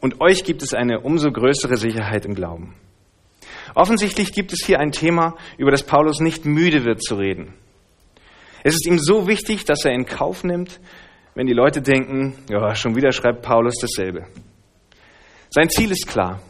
und 0.00 0.20
euch 0.20 0.42
gibt 0.42 0.64
es 0.64 0.74
eine 0.74 1.02
umso 1.02 1.30
größere 1.30 1.76
Sicherheit 1.76 2.26
im 2.26 2.34
Glauben. 2.34 2.74
Offensichtlich 3.76 4.32
gibt 4.32 4.52
es 4.52 4.66
hier 4.66 4.80
ein 4.80 4.90
Thema, 4.90 5.36
über 5.58 5.70
das 5.70 5.84
Paulus 5.84 6.18
nicht 6.18 6.44
müde 6.44 6.84
wird 6.84 7.04
zu 7.04 7.14
reden. 7.14 7.54
Es 8.64 8.74
ist 8.74 8.86
ihm 8.86 8.98
so 8.98 9.28
wichtig, 9.28 9.64
dass 9.64 9.84
er 9.84 9.92
in 9.92 10.06
Kauf 10.06 10.42
nimmt, 10.42 10.80
wenn 11.34 11.46
die 11.46 11.52
Leute 11.52 11.80
denken, 11.80 12.34
ja, 12.48 12.74
schon 12.74 12.96
wieder 12.96 13.12
schreibt 13.12 13.42
Paulus 13.42 13.74
dasselbe. 13.80 14.26
Sein 15.50 15.70
Ziel 15.70 15.90
ist 15.90 16.06
klar. 16.06 16.40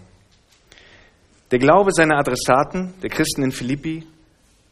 Der 1.51 1.59
Glaube 1.59 1.93
seiner 1.93 2.19
Adressaten, 2.19 2.95
der 3.03 3.11
Christen 3.11 3.43
in 3.43 3.53
Philippi, 3.53 4.07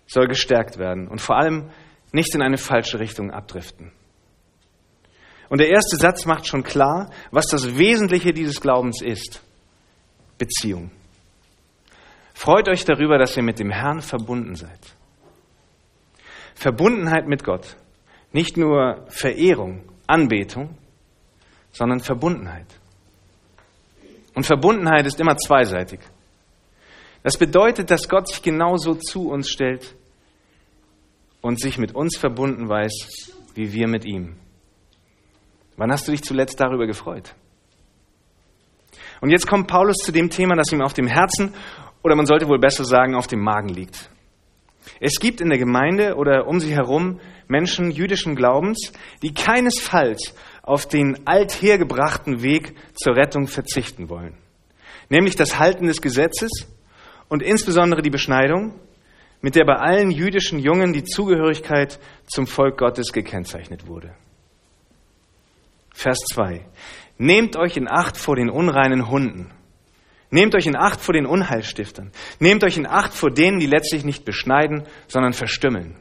soll 0.06 0.26
gestärkt 0.26 0.78
werden 0.78 1.08
und 1.08 1.20
vor 1.20 1.36
allem 1.36 1.70
nicht 2.12 2.34
in 2.34 2.42
eine 2.42 2.56
falsche 2.56 2.98
Richtung 2.98 3.30
abdriften. 3.30 3.92
Und 5.48 5.60
der 5.60 5.68
erste 5.68 5.96
Satz 5.96 6.26
macht 6.26 6.46
schon 6.46 6.62
klar, 6.62 7.10
was 7.30 7.46
das 7.46 7.76
Wesentliche 7.78 8.32
dieses 8.32 8.60
Glaubens 8.60 9.02
ist. 9.02 9.42
Beziehung. 10.36 10.90
Freut 12.34 12.68
euch 12.68 12.84
darüber, 12.84 13.18
dass 13.18 13.36
ihr 13.36 13.42
mit 13.42 13.58
dem 13.58 13.70
Herrn 13.70 14.00
verbunden 14.00 14.54
seid. 14.54 14.78
Verbundenheit 16.54 17.26
mit 17.26 17.44
Gott. 17.44 17.76
Nicht 18.32 18.56
nur 18.56 19.06
Verehrung, 19.08 19.82
Anbetung, 20.08 20.76
sondern 21.70 22.00
Verbundenheit. 22.00 22.66
Und 24.34 24.44
Verbundenheit 24.44 25.06
ist 25.06 25.20
immer 25.20 25.36
zweiseitig. 25.36 26.00
Das 27.22 27.36
bedeutet, 27.36 27.90
dass 27.90 28.08
Gott 28.08 28.28
sich 28.28 28.42
genauso 28.42 28.94
zu 28.94 29.28
uns 29.28 29.48
stellt 29.48 29.94
und 31.40 31.60
sich 31.60 31.78
mit 31.78 31.94
uns 31.94 32.16
verbunden 32.16 32.68
weiß, 32.68 33.32
wie 33.54 33.72
wir 33.72 33.88
mit 33.88 34.04
ihm. 34.04 34.36
Wann 35.76 35.92
hast 35.92 36.08
du 36.08 36.12
dich 36.12 36.22
zuletzt 36.22 36.60
darüber 36.60 36.86
gefreut? 36.86 37.34
Und 39.20 39.30
jetzt 39.30 39.46
kommt 39.46 39.68
Paulus 39.68 39.96
zu 39.96 40.12
dem 40.12 40.30
Thema, 40.30 40.54
das 40.54 40.72
ihm 40.72 40.82
auf 40.82 40.94
dem 40.94 41.06
Herzen 41.06 41.54
oder 42.02 42.14
man 42.14 42.26
sollte 42.26 42.48
wohl 42.48 42.58
besser 42.58 42.84
sagen, 42.84 43.14
auf 43.14 43.26
dem 43.26 43.40
Magen 43.40 43.68
liegt. 43.68 44.08
Es 45.00 45.20
gibt 45.20 45.40
in 45.40 45.48
der 45.48 45.58
Gemeinde 45.58 46.16
oder 46.16 46.46
um 46.46 46.60
sie 46.60 46.74
herum 46.74 47.20
Menschen 47.46 47.90
jüdischen 47.90 48.34
Glaubens, 48.34 48.92
die 49.22 49.32
keinesfalls 49.32 50.34
auf 50.62 50.86
den 50.86 51.26
althergebrachten 51.26 52.42
Weg 52.42 52.74
zur 52.94 53.16
Rettung 53.16 53.46
verzichten 53.46 54.08
wollen. 54.08 54.36
Nämlich 55.08 55.36
das 55.36 55.58
Halten 55.58 55.86
des 55.86 56.02
Gesetzes 56.02 56.50
und 57.28 57.42
insbesondere 57.42 58.02
die 58.02 58.10
Beschneidung, 58.10 58.74
mit 59.40 59.54
der 59.54 59.64
bei 59.64 59.76
allen 59.76 60.10
jüdischen 60.10 60.58
Jungen 60.58 60.92
die 60.92 61.04
Zugehörigkeit 61.04 61.98
zum 62.26 62.46
Volk 62.46 62.78
Gottes 62.78 63.12
gekennzeichnet 63.12 63.86
wurde. 63.86 64.14
Vers 65.94 66.18
2. 66.32 66.64
Nehmt 67.18 67.56
euch 67.56 67.76
in 67.76 67.88
Acht 67.88 68.16
vor 68.16 68.36
den 68.36 68.50
unreinen 68.50 69.08
Hunden. 69.08 69.52
Nehmt 70.30 70.54
euch 70.54 70.66
in 70.66 70.76
Acht 70.76 71.00
vor 71.00 71.14
den 71.14 71.26
Unheilstiftern. 71.26 72.12
Nehmt 72.38 72.62
euch 72.64 72.76
in 72.76 72.86
Acht 72.86 73.14
vor 73.14 73.30
denen, 73.30 73.60
die 73.60 73.66
letztlich 73.66 74.04
nicht 74.04 74.24
beschneiden, 74.24 74.84
sondern 75.06 75.32
verstümmeln. 75.32 75.96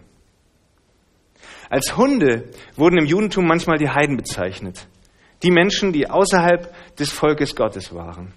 Als 1.69 1.97
Hunde 1.97 2.49
wurden 2.75 2.97
im 2.97 3.05
Judentum 3.05 3.45
manchmal 3.45 3.77
die 3.77 3.89
Heiden 3.89 4.17
bezeichnet. 4.17 4.87
Die 5.43 5.51
Menschen, 5.51 5.93
die 5.93 6.09
außerhalb 6.09 6.73
des 6.95 7.11
Volkes 7.11 7.55
Gottes 7.55 7.93
waren. 7.93 8.33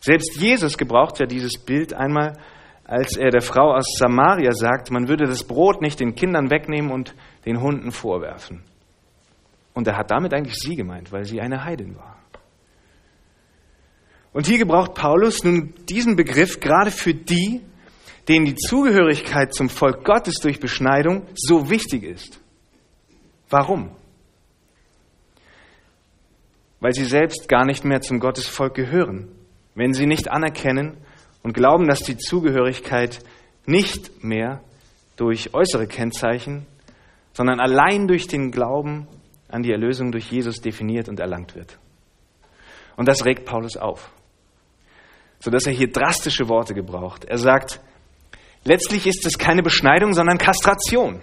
Selbst 0.00 0.36
Jesus 0.40 0.76
gebraucht 0.76 1.18
ja 1.18 1.26
dieses 1.26 1.58
Bild 1.58 1.92
einmal, 1.92 2.38
als 2.84 3.16
er 3.16 3.30
der 3.30 3.42
Frau 3.42 3.74
aus 3.74 3.86
Samaria 3.98 4.52
sagt, 4.52 4.90
man 4.90 5.08
würde 5.08 5.26
das 5.26 5.44
Brot 5.44 5.82
nicht 5.82 6.00
den 6.00 6.14
Kindern 6.14 6.50
wegnehmen 6.50 6.90
und 6.90 7.14
den 7.44 7.60
Hunden 7.60 7.90
vorwerfen. 7.90 8.62
Und 9.74 9.86
er 9.86 9.96
hat 9.96 10.10
damit 10.10 10.32
eigentlich 10.34 10.56
sie 10.56 10.76
gemeint, 10.76 11.12
weil 11.12 11.24
sie 11.24 11.40
eine 11.40 11.64
Heidin 11.64 11.96
war. 11.96 12.17
Und 14.32 14.46
hier 14.46 14.58
gebraucht 14.58 14.94
Paulus 14.94 15.42
nun 15.42 15.74
diesen 15.88 16.16
Begriff 16.16 16.60
gerade 16.60 16.90
für 16.90 17.14
die, 17.14 17.62
denen 18.28 18.44
die 18.44 18.54
Zugehörigkeit 18.54 19.54
zum 19.54 19.68
Volk 19.68 20.04
Gottes 20.04 20.36
durch 20.36 20.60
Beschneidung 20.60 21.26
so 21.34 21.70
wichtig 21.70 22.02
ist. 22.02 22.40
Warum? 23.48 23.90
Weil 26.80 26.92
sie 26.92 27.06
selbst 27.06 27.48
gar 27.48 27.64
nicht 27.64 27.84
mehr 27.84 28.02
zum 28.02 28.20
Gottesvolk 28.20 28.74
gehören, 28.74 29.28
wenn 29.74 29.94
sie 29.94 30.06
nicht 30.06 30.30
anerkennen 30.30 30.98
und 31.42 31.54
glauben, 31.54 31.88
dass 31.88 32.00
die 32.00 32.18
Zugehörigkeit 32.18 33.20
nicht 33.64 34.22
mehr 34.22 34.62
durch 35.16 35.54
äußere 35.54 35.86
Kennzeichen, 35.86 36.66
sondern 37.32 37.60
allein 37.60 38.06
durch 38.06 38.26
den 38.26 38.50
Glauben 38.50 39.08
an 39.48 39.62
die 39.62 39.72
Erlösung 39.72 40.12
durch 40.12 40.30
Jesus 40.30 40.60
definiert 40.60 41.08
und 41.08 41.20
erlangt 41.20 41.54
wird. 41.54 41.78
Und 42.96 43.08
das 43.08 43.24
regt 43.24 43.44
Paulus 43.44 43.76
auf, 43.76 44.10
sodass 45.40 45.66
er 45.66 45.72
hier 45.72 45.90
drastische 45.90 46.48
Worte 46.48 46.74
gebraucht. 46.74 47.24
Er 47.24 47.38
sagt, 47.38 47.80
letztlich 48.64 49.06
ist 49.06 49.26
es 49.26 49.38
keine 49.38 49.62
Beschneidung, 49.62 50.12
sondern 50.12 50.38
Kastration. 50.38 51.20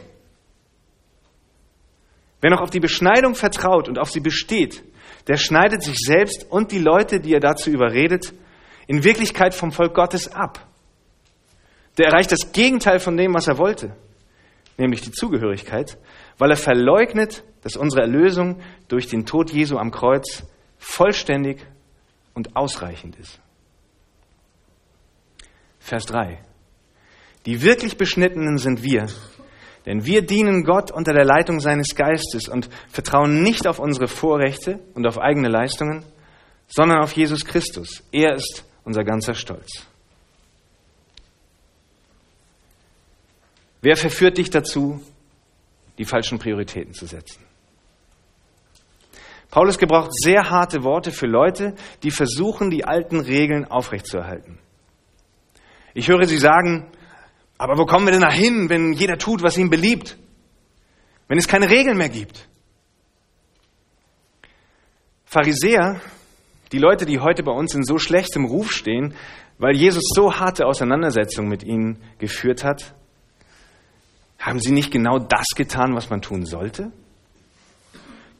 Wer 2.42 2.52
noch 2.52 2.62
auf 2.62 2.70
die 2.70 2.80
Beschneidung 2.80 3.36
vertraut 3.36 3.90
und 3.90 3.98
auf 3.98 4.12
sie 4.12 4.20
besteht, 4.20 4.84
der 5.28 5.38
schneidet 5.38 5.84
sich 5.84 5.98
selbst 5.98 6.46
und 6.50 6.72
die 6.72 6.80
Leute, 6.80 7.20
die 7.20 7.34
er 7.34 7.40
dazu 7.40 7.70
überredet, 7.70 8.34
in 8.88 9.04
Wirklichkeit 9.04 9.54
vom 9.54 9.72
Volk 9.72 9.96
Gottes 9.96 10.32
ab. 10.32 10.68
Der 11.98 12.08
erreicht 12.08 12.32
das 12.32 12.52
Gegenteil 12.52 13.00
von 13.00 13.18
dem, 13.18 13.34
was 13.34 13.48
er 13.48 13.58
wollte, 13.58 13.96
nämlich 14.78 15.02
die 15.02 15.12
Zugehörigkeit, 15.12 15.98
weil 16.38 16.52
er 16.52 16.58
verleugnet, 16.58 17.44
dass 17.64 17.78
unsere 17.78 18.02
Erlösung 18.04 18.62
durch 18.88 19.08
den 19.08 19.26
Tod 19.26 19.52
Jesu 19.52 19.78
am 19.78 19.92
Kreuz 19.92 20.44
vollständig 20.78 21.66
und 22.34 22.56
ausreichend 22.56 23.16
ist. 23.16 23.40
Vers 25.86 26.08
3. 26.08 26.40
Die 27.46 27.62
wirklich 27.62 27.96
Beschnittenen 27.96 28.58
sind 28.58 28.82
wir, 28.82 29.06
denn 29.86 30.04
wir 30.04 30.26
dienen 30.26 30.64
Gott 30.64 30.90
unter 30.90 31.14
der 31.14 31.26
Leitung 31.26 31.60
seines 31.60 31.94
Geistes 31.94 32.48
und 32.48 32.70
vertrauen 32.90 33.44
nicht 33.44 33.68
auf 33.68 33.78
unsere 33.78 34.08
Vorrechte 34.08 34.80
und 34.96 35.06
auf 35.06 35.20
eigene 35.20 35.48
Leistungen, 35.48 36.04
sondern 36.68 37.04
auf 37.04 37.12
Jesus 37.12 37.46
Christus. 37.46 38.04
Er 38.12 38.34
ist 38.34 38.66
unser 38.84 39.04
ganzer 39.04 39.36
Stolz. 39.36 39.86
Wer 43.82 43.96
verführt 43.96 44.40
dich 44.40 44.50
dazu, 44.50 45.00
die 46.00 46.06
falschen 46.06 46.40
Prioritäten 46.40 46.96
zu 46.96 47.06
setzen. 47.06 47.44
Paulus 49.52 49.78
gebraucht 49.78 50.10
sehr 50.16 50.50
harte 50.50 50.84
Worte 50.84 51.12
für 51.12 51.28
Leute, 51.28 51.76
die 52.02 52.10
versuchen, 52.10 52.72
die 52.72 52.86
alten 52.86 53.20
Regeln 53.20 53.66
aufrechtzuerhalten. 53.66 54.58
Ich 55.96 56.10
höre 56.10 56.26
sie 56.26 56.38
sagen, 56.38 56.92
aber 57.58 57.78
wo 57.78 57.86
kommen 57.86 58.06
wir 58.06 58.12
denn 58.12 58.22
dahin, 58.22 58.70
wenn 58.70 58.92
jeder 58.92 59.18
tut, 59.18 59.42
was 59.42 59.58
ihm 59.58 59.70
beliebt? 59.70 60.18
Wenn 61.30 61.38
es 61.38 61.48
keine 61.48 61.70
Regeln 61.70 61.98
mehr 61.98 62.10
gibt? 62.10 62.50
Pharisäer, 65.24 66.02
die 66.74 66.80
Leute, 66.80 67.06
die 67.06 67.20
heute 67.20 67.44
bei 67.44 67.54
uns 67.54 67.74
in 67.74 67.86
so 67.86 67.98
schlechtem 67.98 68.44
Ruf 68.44 68.74
stehen, 68.74 69.16
weil 69.58 69.78
Jesus 69.78 70.04
so 70.14 70.38
harte 70.38 70.66
Auseinandersetzungen 70.66 71.50
mit 71.50 71.64
ihnen 71.64 72.04
geführt 72.20 72.66
hat, 72.66 72.94
haben 74.38 74.60
sie 74.60 74.72
nicht 74.72 74.92
genau 74.92 75.18
das 75.18 75.48
getan, 75.56 75.96
was 75.96 76.10
man 76.10 76.22
tun 76.22 76.46
sollte? 76.46 76.92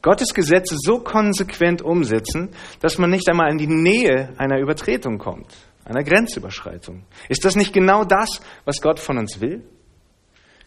Gottes 0.02 0.34
Gesetze 0.34 0.76
so 0.78 1.00
konsequent 1.00 1.80
umsetzen, 1.80 2.50
dass 2.80 2.98
man 2.98 3.08
nicht 3.08 3.26
einmal 3.30 3.50
in 3.50 3.56
die 3.56 3.66
Nähe 3.66 4.34
einer 4.36 4.60
Übertretung 4.60 5.16
kommt, 5.16 5.56
einer 5.86 6.02
Grenzüberschreitung. 6.02 7.04
Ist 7.28 7.44
das 7.44 7.54
nicht 7.54 7.72
genau 7.72 8.04
das, 8.04 8.40
was 8.64 8.80
Gott 8.80 8.98
von 8.98 9.18
uns 9.18 9.40
will? 9.40 9.64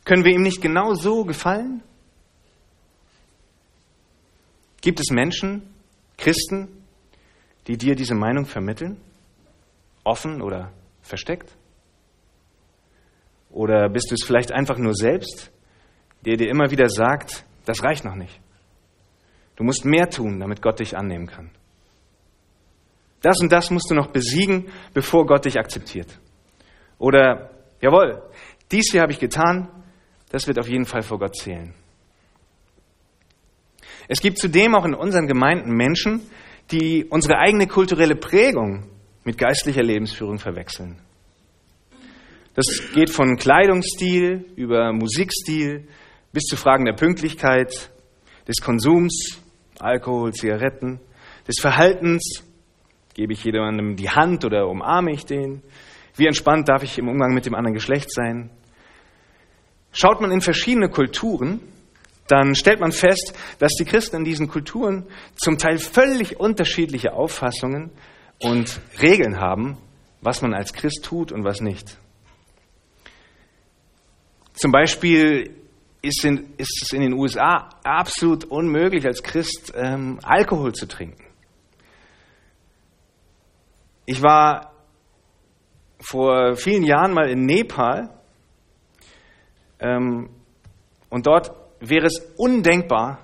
Können 0.06 0.24
wir 0.24 0.32
ihm 0.32 0.42
nicht 0.42 0.62
genau 0.62 0.94
so 0.94 1.26
gefallen? 1.26 1.84
Gibt 4.82 5.02
es 5.02 5.12
Menschen, 5.12 5.74
Christen, 6.18 6.70
die 7.68 7.78
dir 7.78 7.96
diese 7.96 8.16
Meinung 8.16 8.46
vermitteln? 8.46 8.98
Offen 10.06 10.42
oder 10.42 10.72
versteckt? 11.02 11.54
Oder 13.50 13.90
bist 13.90 14.12
du 14.12 14.16
es 14.16 14.24
vielleicht 14.24 14.54
einfach 14.54 14.78
nur 14.78 14.96
selbst, 14.96 15.52
der 16.26 16.38
dir 16.38 16.50
immer 16.50 16.72
wieder 16.72 16.88
sagt, 16.88 17.46
das 17.66 17.84
reicht 17.84 18.06
noch 18.06 18.16
nicht. 18.16 18.40
Du 19.58 19.66
musst 19.66 19.84
mehr 19.84 20.10
tun, 20.10 20.40
damit 20.40 20.62
Gott 20.62 20.80
dich 20.80 20.96
annehmen 20.96 21.28
kann. 21.28 21.52
Das 23.22 23.40
und 23.42 23.52
das 23.52 23.70
musst 23.70 23.90
du 23.90 23.96
noch 23.96 24.08
besiegen, 24.08 24.68
bevor 24.94 25.26
Gott 25.26 25.46
dich 25.46 25.58
akzeptiert. 25.58 26.08
Oder, 26.98 27.52
jawohl, 27.82 28.22
dies 28.72 28.92
hier 28.92 29.02
habe 29.02 29.12
ich 29.12 29.20
getan, 29.20 29.68
das 30.30 30.48
wird 30.48 30.60
auf 30.60 30.68
jeden 30.68 30.86
Fall 30.86 31.02
vor 31.02 31.20
Gott 31.20 31.36
zählen. 31.36 31.74
Es 34.08 34.22
gibt 34.22 34.38
zudem 34.38 34.76
auch 34.76 34.86
in 34.86 34.96
unseren 34.96 35.28
Gemeinden 35.28 35.72
Menschen, 35.72 36.22
die 36.72 37.06
unsere 37.06 37.38
eigene 37.38 37.68
kulturelle 37.68 38.16
Prägung 38.16 38.86
mit 39.24 39.38
geistlicher 39.38 39.84
Lebensführung 39.84 40.40
verwechseln. 40.40 41.00
Das 42.56 42.66
geht 42.94 43.10
von 43.10 43.38
Kleidungsstil 43.38 44.46
über 44.56 44.92
Musikstil 44.94 45.88
bis 46.32 46.44
zu 46.44 46.58
Fragen 46.58 46.86
der 46.86 46.94
Pünktlichkeit, 46.94 47.92
des 48.48 48.58
Konsums, 48.62 49.40
Alkohol, 49.80 50.34
Zigaretten, 50.34 51.00
des 51.48 51.56
Verhaltens, 51.62 52.44
gebe 53.20 53.34
ich 53.34 53.44
jemandem 53.44 53.98
die 53.98 54.10
Hand 54.10 54.46
oder 54.46 54.70
umarme 54.70 55.12
ich 55.12 55.26
den, 55.26 55.62
Wie 56.16 56.26
entspannt 56.26 56.70
darf 56.70 56.84
ich 56.84 56.98
im 56.98 57.10
Umgang 57.10 57.34
mit 57.34 57.46
dem 57.46 57.54
anderen 57.54 57.74
Geschlecht 57.74 58.14
sein? 58.14 58.50
Schaut 59.92 60.22
man 60.22 60.32
in 60.32 60.40
verschiedene 60.40 60.88
Kulturen, 60.88 61.60
dann 62.30 62.56
stellt 62.56 62.80
man 62.80 62.94
fest, 62.94 63.38
dass 63.60 63.74
die 63.74 63.84
Christen 63.84 64.18
in 64.18 64.24
diesen 64.24 64.48
Kulturen 64.48 65.06
zum 65.36 65.58
Teil 65.58 65.80
völlig 65.80 66.40
unterschiedliche 66.40 67.12
Auffassungen 67.12 67.92
und 68.42 68.80
Regeln 69.02 69.42
haben, 69.42 69.78
was 70.22 70.42
man 70.42 70.54
als 70.54 70.72
Christ 70.72 71.04
tut 71.04 71.34
und 71.34 71.44
was 71.44 71.60
nicht. 71.60 71.98
Zum 74.54 74.72
Beispiel 74.72 75.56
ist, 76.02 76.24
in, 76.24 76.54
ist 76.56 76.84
es 76.84 76.94
in 76.94 77.02
den 77.02 77.14
USA 77.14 77.68
absolut 77.84 78.46
unmöglich, 78.46 79.06
als 79.06 79.24
Christ 79.24 79.74
ähm, 79.76 80.20
Alkohol 80.24 80.74
zu 80.74 80.88
trinken. 80.88 81.29
Ich 84.12 84.24
war 84.24 84.74
vor 86.00 86.56
vielen 86.56 86.82
Jahren 86.82 87.14
mal 87.14 87.30
in 87.30 87.46
Nepal 87.46 88.10
ähm, 89.80 90.32
und 91.10 91.28
dort 91.28 91.52
wäre 91.80 92.08
es 92.08 92.20
undenkbar, 92.36 93.20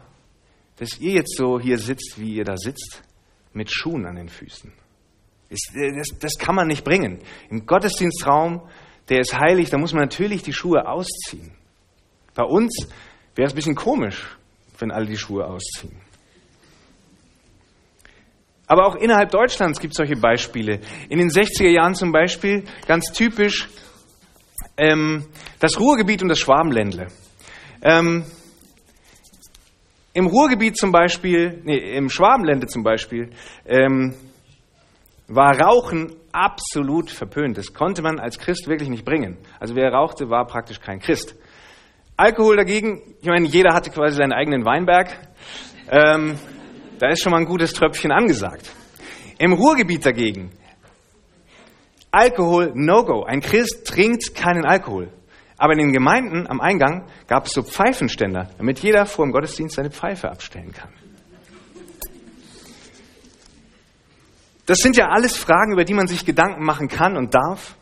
dass 0.77 0.99
ihr 0.99 1.13
jetzt 1.13 1.37
so 1.37 1.59
hier 1.59 1.79
sitzt, 1.79 2.19
wie 2.19 2.35
ihr 2.35 2.43
da 2.43 2.55
sitzt, 2.55 3.01
mit 3.51 3.71
Schuhen 3.71 4.05
an 4.05 4.15
den 4.15 4.29
Füßen. 4.29 4.71
Das, 5.49 6.19
das 6.19 6.37
kann 6.37 6.53
man 6.53 6.67
nicht 6.67 6.83
bringen. 6.83 7.17
Im 7.49 7.65
Gottesdienstraum, 7.65 8.61
der 9.09 9.21
ist 9.21 9.35
heilig, 9.35 9.71
da 9.71 9.79
muss 9.79 9.93
man 9.93 10.03
natürlich 10.03 10.43
die 10.43 10.53
Schuhe 10.53 10.87
ausziehen. 10.87 11.55
Bei 12.35 12.43
uns 12.43 12.87
wäre 13.33 13.47
es 13.47 13.53
ein 13.53 13.55
bisschen 13.55 13.73
komisch, 13.73 14.37
wenn 14.77 14.91
alle 14.91 15.07
die 15.07 15.17
Schuhe 15.17 15.47
ausziehen. 15.47 15.99
Aber 18.67 18.88
auch 18.88 18.95
innerhalb 18.95 19.29
Deutschlands 19.29 19.79
gibt 19.79 19.93
es 19.93 19.98
solche 19.98 20.15
Beispiele. 20.15 20.79
In 21.10 21.19
den 21.19 21.29
60er 21.29 21.69
Jahren 21.69 21.93
zum 21.93 22.12
Beispiel, 22.12 22.63
ganz 22.88 23.12
typisch, 23.12 23.69
ähm, 24.77 25.25
das 25.60 25.79
Ruhrgebiet 25.79 26.22
und 26.24 26.29
das 26.29 26.39
Schwabenländle. 26.39 27.07
Ähm, 27.81 28.25
Im 30.13 30.27
Ruhrgebiet 30.27 30.77
zum 30.77 30.91
Beispiel, 30.91 31.62
nee, 31.63 31.98
im 31.98 32.10
Schwabenländle 32.10 32.67
zum 32.67 32.84
Beispiel, 32.84 33.29
ähm, 33.65 34.15
war 35.27 35.60
Rauchen 35.60 36.15
absolut 36.31 37.10
verpönt. 37.10 37.57
Das 37.57 37.74
konnte 37.74 38.01
man 38.01 38.19
als 38.19 38.39
Christ 38.39 38.67
wirklich 38.67 38.89
nicht 38.89 39.05
bringen. 39.05 39.38
Also 39.60 39.75
wer 39.75 39.91
rauchte, 39.91 40.29
war 40.29 40.45
praktisch 40.45 40.79
kein 40.79 41.00
Christ. 41.00 41.36
Alkohol 42.17 42.55
dagegen, 42.57 43.01
ich 43.22 43.27
meine, 43.27 43.48
jeder 43.48 43.74
hatte 43.74 43.89
quasi 43.89 44.15
seinen 44.15 44.34
eigenen 44.34 44.65
Weinberg. 44.65 45.10
Da 46.99 47.09
ist 47.09 47.21
schon 47.21 47.31
mal 47.31 47.39
ein 47.39 47.45
gutes 47.45 47.73
Tröpfchen 47.73 48.11
angesagt. 48.11 48.71
Im 49.37 49.53
Ruhrgebiet 49.53 50.05
dagegen, 50.05 50.51
Alkohol 52.11 52.71
no-go. 52.73 53.23
Ein 53.23 53.41
Christ 53.41 53.85
trinkt 53.85 54.33
keinen 54.35 54.65
Alkohol. 54.65 55.11
Aber 55.57 55.73
in 55.73 55.79
den 55.79 55.93
Gemeinden 55.93 56.47
am 56.47 56.61
Eingang 56.61 57.07
gab 57.27 57.45
es 57.45 57.53
so 57.53 57.63
Pfeifenständer, 57.63 58.49
damit 58.57 58.79
jeder 58.79 59.05
vor 59.05 59.25
dem 59.25 59.31
Gottesdienst 59.31 59.75
seine 59.75 59.91
Pfeife 59.91 60.29
abstellen 60.29 60.71
kann. 60.71 60.93
Das 64.65 64.79
sind 64.79 64.97
ja 64.97 65.09
alles 65.09 65.37
Fragen, 65.37 65.73
über 65.73 65.83
die 65.83 65.93
man 65.93 66.07
sich 66.07 66.25
Gedanken 66.25 66.63
machen 66.63 66.87
kann 66.87 67.17
und 67.17 67.33
darf 67.33 67.75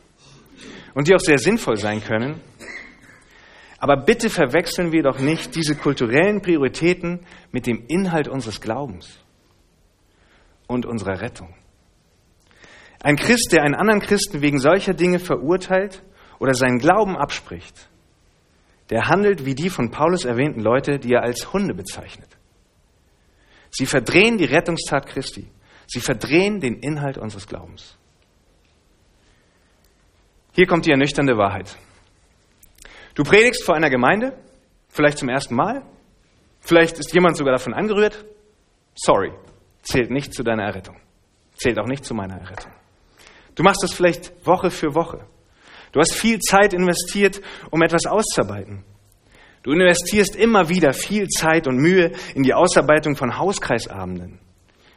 und 0.93 1.07
die 1.07 1.15
auch 1.15 1.19
sehr 1.19 1.37
sinnvoll 1.37 1.77
sein 1.77 2.03
können. 2.03 2.41
Aber 3.83 3.97
bitte 3.97 4.29
verwechseln 4.29 4.93
wir 4.93 5.03
doch 5.03 5.19
nicht 5.19 5.57
diese 5.57 5.75
kulturellen 5.75 6.41
Prioritäten 6.41 7.19
mit 7.51 7.67
dem 7.67 7.83
Inhalt 7.89 8.29
unseres 8.29 8.61
Glaubens 8.61 9.19
und 10.67 10.85
unserer 10.85 11.19
Rettung. 11.19 11.53
Ein 13.01 13.17
Christ, 13.17 13.49
der 13.51 13.63
einen 13.63 13.75
anderen 13.75 13.99
Christen 13.99 14.41
wegen 14.41 14.59
solcher 14.59 14.93
Dinge 14.93 15.19
verurteilt 15.19 16.01
oder 16.39 16.53
seinen 16.53 16.79
Glauben 16.79 17.17
abspricht, 17.17 17.89
der 18.89 19.09
handelt 19.09 19.43
wie 19.43 19.53
die 19.53 19.69
von 19.69 19.91
Paulus 19.91 20.23
erwähnten 20.23 20.61
Leute, 20.61 20.97
die 20.97 21.11
er 21.11 21.23
als 21.23 21.51
Hunde 21.51 21.73
bezeichnet. 21.73 22.29
Sie 23.69 23.85
verdrehen 23.85 24.37
die 24.37 24.45
Rettungstat 24.45 25.07
Christi. 25.07 25.51
Sie 25.87 25.99
verdrehen 25.99 26.61
den 26.61 26.75
Inhalt 26.75 27.17
unseres 27.17 27.47
Glaubens. 27.47 27.97
Hier 30.53 30.67
kommt 30.67 30.85
die 30.85 30.91
ernüchternde 30.91 31.35
Wahrheit. 31.37 31.77
Du 33.15 33.23
predigst 33.23 33.63
vor 33.63 33.75
einer 33.75 33.89
Gemeinde, 33.89 34.33
vielleicht 34.89 35.19
zum 35.19 35.29
ersten 35.29 35.55
Mal, 35.55 35.83
vielleicht 36.59 36.97
ist 36.97 37.13
jemand 37.13 37.37
sogar 37.37 37.53
davon 37.53 37.73
angerührt. 37.73 38.25
Sorry, 38.95 39.31
zählt 39.83 40.09
nicht 40.09 40.33
zu 40.33 40.43
deiner 40.43 40.63
Errettung, 40.63 40.97
zählt 41.55 41.77
auch 41.79 41.87
nicht 41.87 42.05
zu 42.05 42.15
meiner 42.15 42.39
Errettung. 42.39 42.71
Du 43.55 43.63
machst 43.63 43.83
das 43.83 43.93
vielleicht 43.93 44.45
Woche 44.45 44.71
für 44.71 44.95
Woche. 44.95 45.25
Du 45.91 45.99
hast 45.99 46.13
viel 46.13 46.39
Zeit 46.39 46.73
investiert, 46.73 47.39
um 47.69 47.83
etwas 47.83 48.07
auszuarbeiten. 48.07 48.83
Du 49.61 49.71
investierst 49.71 50.35
immer 50.35 50.67
wieder 50.69 50.91
viel 50.91 51.27
Zeit 51.27 51.67
und 51.67 51.77
Mühe 51.77 52.11
in 52.33 52.43
die 52.43 52.53
Ausarbeitung 52.53 53.15
von 53.15 53.37
Hauskreisabenden. 53.37 54.39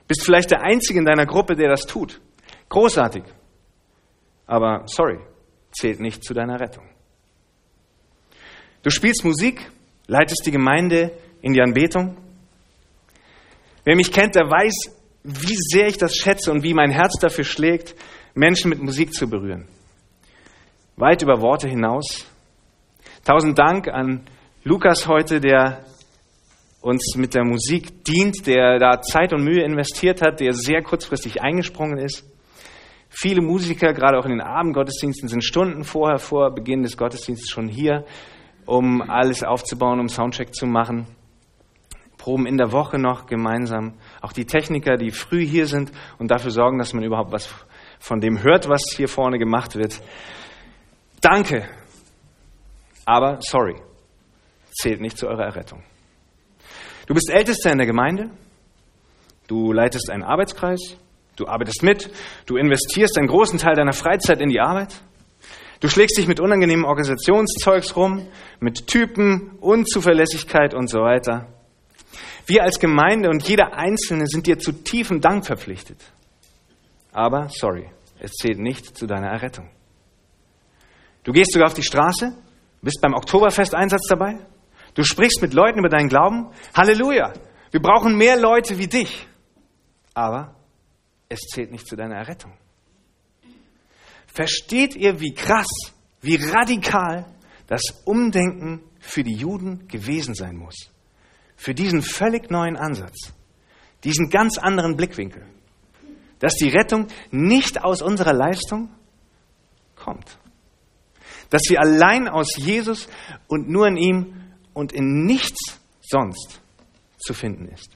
Bist 0.09 0.25
vielleicht 0.25 0.51
der 0.51 0.63
Einzige 0.63 0.99
in 0.99 1.05
deiner 1.05 1.27
Gruppe, 1.27 1.55
der 1.55 1.69
das 1.69 1.83
tut. 1.83 2.21
Großartig. 2.71 3.25
Aber 4.47 4.85
sorry, 4.87 5.19
zählt 5.73 6.01
nicht 6.01 6.25
zu 6.25 6.33
deiner 6.33 6.59
Rettung. 6.59 6.96
Du 8.83 8.91
spielst 8.91 9.25
Musik, 9.25 9.71
leitest 10.07 10.43
die 10.47 10.51
Gemeinde 10.51 11.12
in 11.43 11.53
die 11.53 11.61
Anbetung. 11.61 12.17
Wer 13.85 13.97
mich 13.97 14.12
kennt, 14.12 14.35
der 14.35 14.51
weiß, 14.51 14.97
wie 15.23 15.57
sehr 15.57 15.89
ich 15.89 15.97
das 15.97 16.15
schätze 16.15 16.53
und 16.53 16.62
wie 16.62 16.75
mein 16.75 16.91
Herz 16.91 17.19
dafür 17.21 17.45
schlägt, 17.45 17.95
Menschen 18.35 18.69
mit 18.69 18.81
Musik 18.81 19.12
zu 19.12 19.29
berühren. 19.29 19.67
Weit 20.97 21.23
über 21.23 21.41
Worte 21.41 21.69
hinaus. 21.69 22.27
Tausend 23.25 23.59
Dank 23.59 23.89
an 23.89 24.23
Lukas 24.62 25.07
heute, 25.09 25.41
der 25.41 25.85
uns 26.81 27.17
mit 27.17 27.35
der 27.35 27.45
Musik 27.45 28.05
dient, 28.05 28.47
der 28.47 28.79
da 28.79 29.01
Zeit 29.01 29.33
und 29.33 29.43
Mühe 29.43 29.65
investiert 29.65 30.23
hat, 30.23 30.39
der 30.39 30.53
sehr 30.53 30.83
kurzfristig 30.83 31.43
eingesprungen 31.43 31.99
ist. 31.99 32.25
Viele 33.09 33.43
Musiker, 33.43 33.93
gerade 33.93 34.19
auch 34.19 34.25
in 34.25 34.31
den 34.31 34.41
Abendgottesdiensten, 34.41 35.29
sind 35.29 35.43
Stunden 35.43 35.85
vorher, 35.85 36.19
vor 36.19 36.55
Beginn 36.55 36.83
des 36.83 36.97
Gottesdienstes 36.97 37.51
schon 37.51 37.67
hier, 37.67 38.05
um 38.67 39.01
alles 39.03 39.43
aufzubauen, 39.43 40.01
um 40.01 40.09
Soundcheck 40.09 40.55
zu 40.55 40.67
machen. 40.67 41.07
Proben 42.19 42.47
in 42.47 42.57
der 42.57 42.73
Woche 42.73 42.99
noch 42.99 43.27
gemeinsam. 43.27 43.95
Auch 44.21 44.33
die 44.33 44.45
Techniker, 44.45 44.97
die 44.97 45.13
früh 45.13 45.47
hier 45.47 45.67
sind 45.67 45.93
und 46.19 46.31
dafür 46.31 46.51
sorgen, 46.51 46.79
dass 46.79 46.93
man 46.93 47.05
überhaupt 47.05 47.33
was 47.33 47.49
von 48.01 48.21
dem 48.21 48.43
hört, 48.43 48.69
was 48.69 48.83
hier 48.95 49.09
vorne 49.09 49.39
gemacht 49.39 49.77
wird. 49.77 50.03
Danke. 51.21 51.69
Aber 53.05 53.39
sorry, 53.41 53.77
zählt 54.73 55.01
nicht 55.01 55.17
zu 55.17 55.29
eurer 55.29 55.45
Errettung. 55.45 55.83
Du 57.07 57.15
bist 57.15 57.31
Ältester 57.31 57.71
in 57.71 57.79
der 57.79 57.87
Gemeinde, 57.87 58.31
du 59.47 59.73
leitest 59.73 60.11
einen 60.11 60.25
Arbeitskreis, 60.25 60.97
du 61.37 61.47
arbeitest 61.47 61.85
mit, 61.85 62.11
du 62.47 62.57
investierst 62.57 63.17
einen 63.17 63.29
großen 63.29 63.61
Teil 63.61 63.77
deiner 63.77 63.93
Freizeit 63.93 64.41
in 64.41 64.49
die 64.49 64.59
Arbeit, 64.59 65.01
du 65.81 65.89
schlägst 65.89 66.19
dich 66.19 66.27
mit 66.27 66.41
unangenehmen 66.41 66.85
Organisationszeugs 66.85 67.97
rum, 67.97 68.29
mit 68.61 68.87
Typen, 68.87 69.53
Unzuverlässigkeit 69.61 70.75
und 70.75 70.89
so 70.89 71.01
weiter. 71.01 71.49
Wir 72.47 72.62
als 72.62 72.79
Gemeinde 72.79 73.29
und 73.29 73.43
jeder 73.47 73.75
Einzelne 73.75 74.27
sind 74.27 74.47
dir 74.47 74.59
zu 74.59 74.73
tiefem 74.73 75.21
Dank 75.21 75.47
verpflichtet. 75.47 75.99
Aber, 77.12 77.49
sorry, 77.49 77.91
es 78.21 78.33
zählt 78.33 78.59
nicht 78.59 78.97
zu 78.97 79.07
deiner 79.07 79.29
Errettung. 79.29 79.71
Du 81.25 81.33
gehst 81.33 81.53
sogar 81.53 81.67
auf 81.67 81.75
die 81.75 81.83
Straße, 81.83 82.33
bist 82.83 83.01
beim 83.01 83.15
Oktoberfesteinsatz 83.15 84.07
dabei, 84.09 84.39
Du 84.97 85.05
sprichst 85.05 85.43
mit 85.43 85.53
Leuten 85.53 85.79
über 85.79 85.91
deinen 85.91 86.09
Glauben. 86.09 86.51
Halleluja. 86.75 87.35
Wir 87.71 87.81
brauchen 87.81 88.17
mehr 88.17 88.41
Leute 88.41 88.79
wie 88.79 88.89
dich. 88.89 89.29
Aber 90.15 90.57
es 91.29 91.41
zählt 91.41 91.71
nicht 91.71 91.87
zu 91.87 91.97
deiner 91.97 92.17
Errettung. 92.17 92.53
Versteht 94.37 94.94
ihr, 94.94 95.18
wie 95.18 95.33
krass, 95.33 95.66
wie 96.20 96.37
radikal 96.37 97.25
das 97.68 98.03
Umdenken 98.05 98.83
für 99.01 99.22
die 99.22 99.33
Juden 99.33 99.88
gewesen 99.88 100.35
sein 100.35 100.59
muss? 100.59 100.75
Für 101.57 101.72
diesen 101.72 102.03
völlig 102.03 102.51
neuen 102.51 102.77
Ansatz, 102.77 103.33
diesen 104.05 104.29
ganz 104.29 104.59
anderen 104.59 104.94
Blickwinkel, 104.94 105.46
dass 106.38 106.55
die 106.57 106.68
Rettung 106.68 107.07
nicht 107.31 107.83
aus 107.83 108.03
unserer 108.03 108.35
Leistung 108.35 108.90
kommt, 109.94 110.38
dass 111.49 111.62
sie 111.62 111.79
allein 111.79 112.29
aus 112.29 112.57
Jesus 112.57 113.09
und 113.49 113.70
nur 113.70 113.87
in 113.87 113.96
ihm 113.96 114.35
und 114.75 114.92
in 114.92 115.25
nichts 115.25 115.81
sonst 116.03 116.61
zu 117.16 117.33
finden 117.33 117.68
ist. 117.68 117.96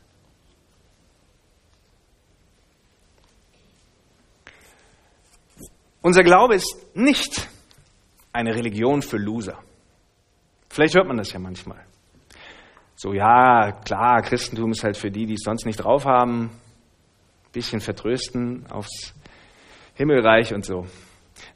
Unser 6.02 6.22
Glaube 6.22 6.54
ist 6.54 6.76
nicht 6.94 7.48
eine 8.32 8.54
Religion 8.54 9.02
für 9.02 9.18
Loser. 9.18 9.58
Vielleicht 10.68 10.94
hört 10.94 11.06
man 11.06 11.16
das 11.16 11.32
ja 11.32 11.38
manchmal. 11.38 11.84
So, 12.96 13.12
ja, 13.12 13.72
klar, 13.72 14.22
Christentum 14.22 14.72
ist 14.72 14.84
halt 14.84 14.96
für 14.96 15.10
die, 15.10 15.26
die 15.26 15.34
es 15.34 15.42
sonst 15.42 15.66
nicht 15.66 15.76
drauf 15.76 16.04
haben. 16.04 16.50
Bisschen 17.52 17.80
vertrösten 17.80 18.66
aufs 18.70 19.14
Himmelreich 19.94 20.54
und 20.54 20.64
so. 20.64 20.86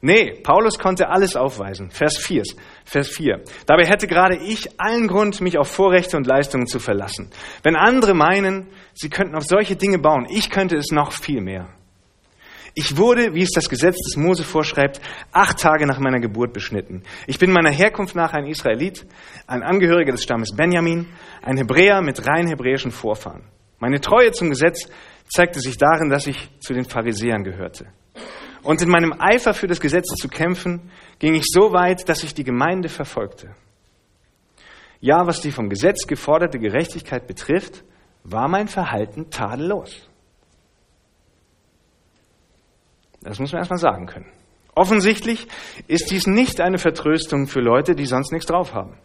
Nee, 0.01 0.33
Paulus 0.43 0.77
konnte 0.77 1.09
alles 1.09 1.35
aufweisen. 1.35 1.89
Vers 1.89 2.17
4. 2.17 2.43
Vers 2.83 3.09
4. 3.09 3.43
Dabei 3.65 3.85
hätte 3.85 4.07
gerade 4.07 4.37
ich 4.37 4.79
allen 4.79 5.07
Grund, 5.07 5.41
mich 5.41 5.57
auf 5.57 5.69
Vorrechte 5.69 6.17
und 6.17 6.27
Leistungen 6.27 6.67
zu 6.67 6.79
verlassen. 6.79 7.31
Wenn 7.63 7.75
andere 7.75 8.13
meinen, 8.13 8.67
sie 8.93 9.09
könnten 9.09 9.35
auf 9.35 9.43
solche 9.43 9.75
Dinge 9.75 9.99
bauen, 9.99 10.27
ich 10.29 10.49
könnte 10.49 10.75
es 10.75 10.91
noch 10.91 11.11
viel 11.11 11.41
mehr. 11.41 11.69
Ich 12.77 12.97
wurde, 12.97 13.33
wie 13.33 13.41
es 13.41 13.51
das 13.51 13.69
Gesetz 13.69 13.95
des 14.05 14.17
Mose 14.17 14.43
vorschreibt, 14.43 14.99
acht 15.31 15.57
Tage 15.59 15.87
nach 15.87 15.97
meiner 15.97 16.19
Geburt 16.19 16.51
beschnitten. 16.51 17.03
Ich 17.25 17.39
bin 17.39 17.53
meiner 17.53 17.71
Herkunft 17.71 18.15
nach 18.15 18.33
ein 18.33 18.47
Israelit, 18.47 19.05
ein 19.47 19.63
Angehöriger 19.63 20.11
des 20.11 20.23
Stammes 20.23 20.53
Benjamin, 20.53 21.07
ein 21.41 21.55
Hebräer 21.55 22.01
mit 22.01 22.27
rein 22.27 22.47
hebräischen 22.47 22.91
Vorfahren. 22.91 23.43
Meine 23.79 24.01
Treue 24.01 24.33
zum 24.33 24.49
Gesetz 24.49 24.89
zeigte 25.29 25.61
sich 25.61 25.77
darin, 25.77 26.09
dass 26.09 26.27
ich 26.27 26.49
zu 26.59 26.73
den 26.73 26.83
Pharisäern 26.83 27.45
gehörte. 27.45 27.87
Und 28.61 28.81
in 28.81 28.89
meinem 28.89 29.13
Eifer 29.19 29.53
für 29.53 29.67
das 29.67 29.79
Gesetz 29.79 30.07
zu 30.13 30.27
kämpfen, 30.27 30.91
ging 31.19 31.33
ich 31.33 31.45
so 31.45 31.71
weit, 31.71 32.09
dass 32.09 32.25
ich 32.25 32.33
die 32.33 32.43
Gemeinde 32.43 32.89
verfolgte. 32.89 33.55
Ja, 34.99 35.25
was 35.25 35.39
die 35.39 35.51
vom 35.51 35.69
Gesetz 35.69 36.07
geforderte 36.07 36.59
Gerechtigkeit 36.59 37.25
betrifft, 37.25 37.85
war 38.25 38.49
mein 38.49 38.67
Verhalten 38.67 39.29
tadellos. 39.29 40.09
Das 43.25 43.39
muss 43.39 43.51
man 43.51 43.59
erstmal 43.59 43.79
sagen 43.79 44.05
können. 44.05 44.31
Offensichtlich 44.75 45.47
ist 45.87 46.11
dies 46.11 46.27
nicht 46.27 46.61
eine 46.61 46.77
Vertröstung 46.77 47.47
für 47.47 47.59
Leute, 47.59 47.95
die 47.95 48.05
sonst 48.05 48.31
nichts 48.31 48.45
drauf 48.45 48.73
haben. 48.73 48.97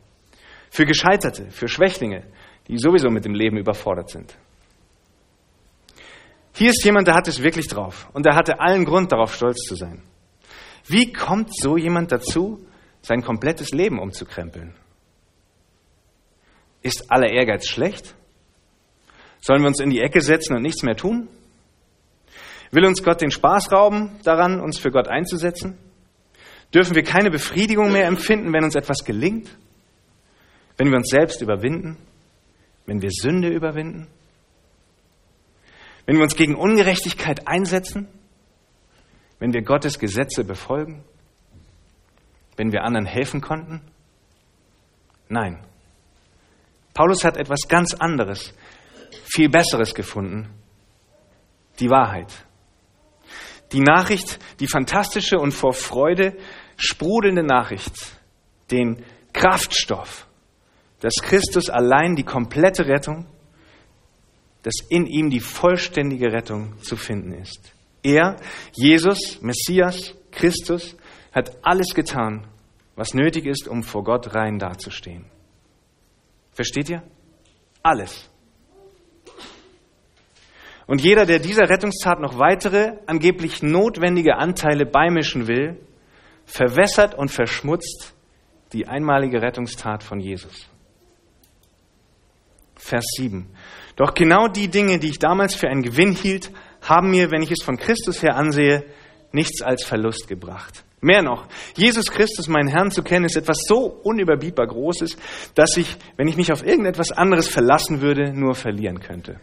Für 0.70 0.84
Gescheiterte, 0.84 1.50
für 1.50 1.68
Schwächlinge, 1.68 2.24
die 2.68 2.76
sowieso 2.76 3.08
mit 3.08 3.24
dem 3.24 3.34
Leben 3.34 3.56
überfordert 3.56 4.10
sind. 4.10 4.36
Hier 6.54 6.70
ist 6.70 6.84
jemand, 6.84 7.08
der 7.08 7.14
hat 7.14 7.28
es 7.28 7.42
wirklich 7.42 7.68
drauf 7.68 8.08
und 8.12 8.26
der 8.26 8.34
hatte 8.34 8.60
allen 8.60 8.84
Grund 8.84 9.10
darauf, 9.10 9.34
stolz 9.34 9.58
zu 9.66 9.74
sein. 9.74 10.02
Wie 10.86 11.12
kommt 11.12 11.50
so 11.56 11.76
jemand 11.76 12.12
dazu, 12.12 12.66
sein 13.00 13.22
komplettes 13.22 13.70
Leben 13.70 13.98
umzukrempeln? 13.98 14.74
Ist 16.82 17.10
aller 17.10 17.30
Ehrgeiz 17.30 17.68
schlecht? 17.68 18.14
Sollen 19.40 19.62
wir 19.62 19.68
uns 19.68 19.80
in 19.80 19.90
die 19.90 20.00
Ecke 20.00 20.20
setzen 20.20 20.56
und 20.56 20.62
nichts 20.62 20.82
mehr 20.82 20.96
tun? 20.96 21.28
Will 22.70 22.86
uns 22.86 23.02
Gott 23.02 23.20
den 23.20 23.30
Spaß 23.30 23.72
rauben 23.72 24.18
daran, 24.22 24.60
uns 24.60 24.78
für 24.78 24.90
Gott 24.90 25.08
einzusetzen? 25.08 25.76
Dürfen 26.72 26.94
wir 26.94 27.02
keine 27.02 27.30
Befriedigung 27.30 27.90
mehr 27.92 28.06
empfinden, 28.06 28.52
wenn 28.52 28.64
uns 28.64 28.76
etwas 28.76 29.04
gelingt? 29.04 29.50
Wenn 30.76 30.88
wir 30.88 30.96
uns 30.96 31.10
selbst 31.10 31.42
überwinden? 31.42 31.96
Wenn 32.86 33.02
wir 33.02 33.10
Sünde 33.10 33.48
überwinden? 33.48 34.06
Wenn 36.06 36.16
wir 36.16 36.22
uns 36.22 36.36
gegen 36.36 36.54
Ungerechtigkeit 36.54 37.46
einsetzen? 37.48 38.08
Wenn 39.40 39.52
wir 39.52 39.62
Gottes 39.62 39.98
Gesetze 39.98 40.44
befolgen? 40.44 41.04
Wenn 42.56 42.72
wir 42.72 42.84
anderen 42.84 43.06
helfen 43.06 43.40
konnten? 43.40 43.80
Nein. 45.28 45.64
Paulus 46.94 47.24
hat 47.24 47.36
etwas 47.36 47.60
ganz 47.68 47.94
anderes, 47.94 48.54
viel 49.24 49.48
Besseres 49.48 49.94
gefunden. 49.94 50.50
Die 51.78 51.88
Wahrheit. 51.88 52.32
Die 53.72 53.80
Nachricht, 53.80 54.38
die 54.58 54.66
fantastische 54.66 55.38
und 55.38 55.52
vor 55.52 55.72
Freude 55.72 56.36
sprudelnde 56.76 57.42
Nachricht, 57.42 57.94
den 58.70 59.04
Kraftstoff, 59.32 60.26
dass 61.00 61.14
Christus 61.22 61.68
allein 61.70 62.16
die 62.16 62.24
komplette 62.24 62.86
Rettung, 62.86 63.26
dass 64.62 64.74
in 64.88 65.06
ihm 65.06 65.30
die 65.30 65.40
vollständige 65.40 66.32
Rettung 66.32 66.78
zu 66.82 66.96
finden 66.96 67.32
ist. 67.32 67.72
Er, 68.02 68.36
Jesus, 68.72 69.40
Messias, 69.40 70.14
Christus, 70.30 70.96
hat 71.32 71.64
alles 71.64 71.94
getan, 71.94 72.46
was 72.96 73.14
nötig 73.14 73.46
ist, 73.46 73.68
um 73.68 73.82
vor 73.82 74.04
Gott 74.04 74.34
rein 74.34 74.58
dazustehen. 74.58 75.26
Versteht 76.52 76.90
ihr? 76.90 77.02
Alles. 77.82 78.29
Und 80.90 81.02
jeder, 81.02 81.24
der 81.24 81.38
dieser 81.38 81.68
Rettungstat 81.68 82.18
noch 82.18 82.40
weitere, 82.40 82.94
angeblich 83.06 83.62
notwendige 83.62 84.38
Anteile 84.38 84.84
beimischen 84.84 85.46
will, 85.46 85.76
verwässert 86.46 87.14
und 87.14 87.30
verschmutzt 87.30 88.12
die 88.72 88.88
einmalige 88.88 89.40
Rettungstat 89.40 90.02
von 90.02 90.18
Jesus. 90.18 90.68
Vers 92.74 93.04
7. 93.16 93.46
Doch 93.94 94.14
genau 94.14 94.48
die 94.48 94.66
Dinge, 94.66 94.98
die 94.98 95.10
ich 95.10 95.20
damals 95.20 95.54
für 95.54 95.68
einen 95.68 95.82
Gewinn 95.82 96.10
hielt, 96.12 96.50
haben 96.82 97.10
mir, 97.10 97.30
wenn 97.30 97.42
ich 97.42 97.52
es 97.52 97.62
von 97.62 97.76
Christus 97.76 98.24
her 98.24 98.34
ansehe, 98.34 98.84
nichts 99.30 99.62
als 99.62 99.84
Verlust 99.84 100.26
gebracht. 100.26 100.82
Mehr 101.00 101.22
noch, 101.22 101.46
Jesus 101.76 102.10
Christus, 102.10 102.48
meinen 102.48 102.66
Herrn 102.66 102.90
zu 102.90 103.04
kennen, 103.04 103.26
ist 103.26 103.36
etwas 103.36 103.58
so 103.68 103.84
unüberbietbar 104.02 104.66
Großes, 104.66 105.16
dass 105.54 105.76
ich, 105.76 105.96
wenn 106.16 106.26
ich 106.26 106.36
mich 106.36 106.50
auf 106.50 106.66
irgendetwas 106.66 107.12
anderes 107.12 107.46
verlassen 107.46 108.00
würde, 108.00 108.32
nur 108.32 108.56
verlieren 108.56 108.98
könnte. 108.98 109.38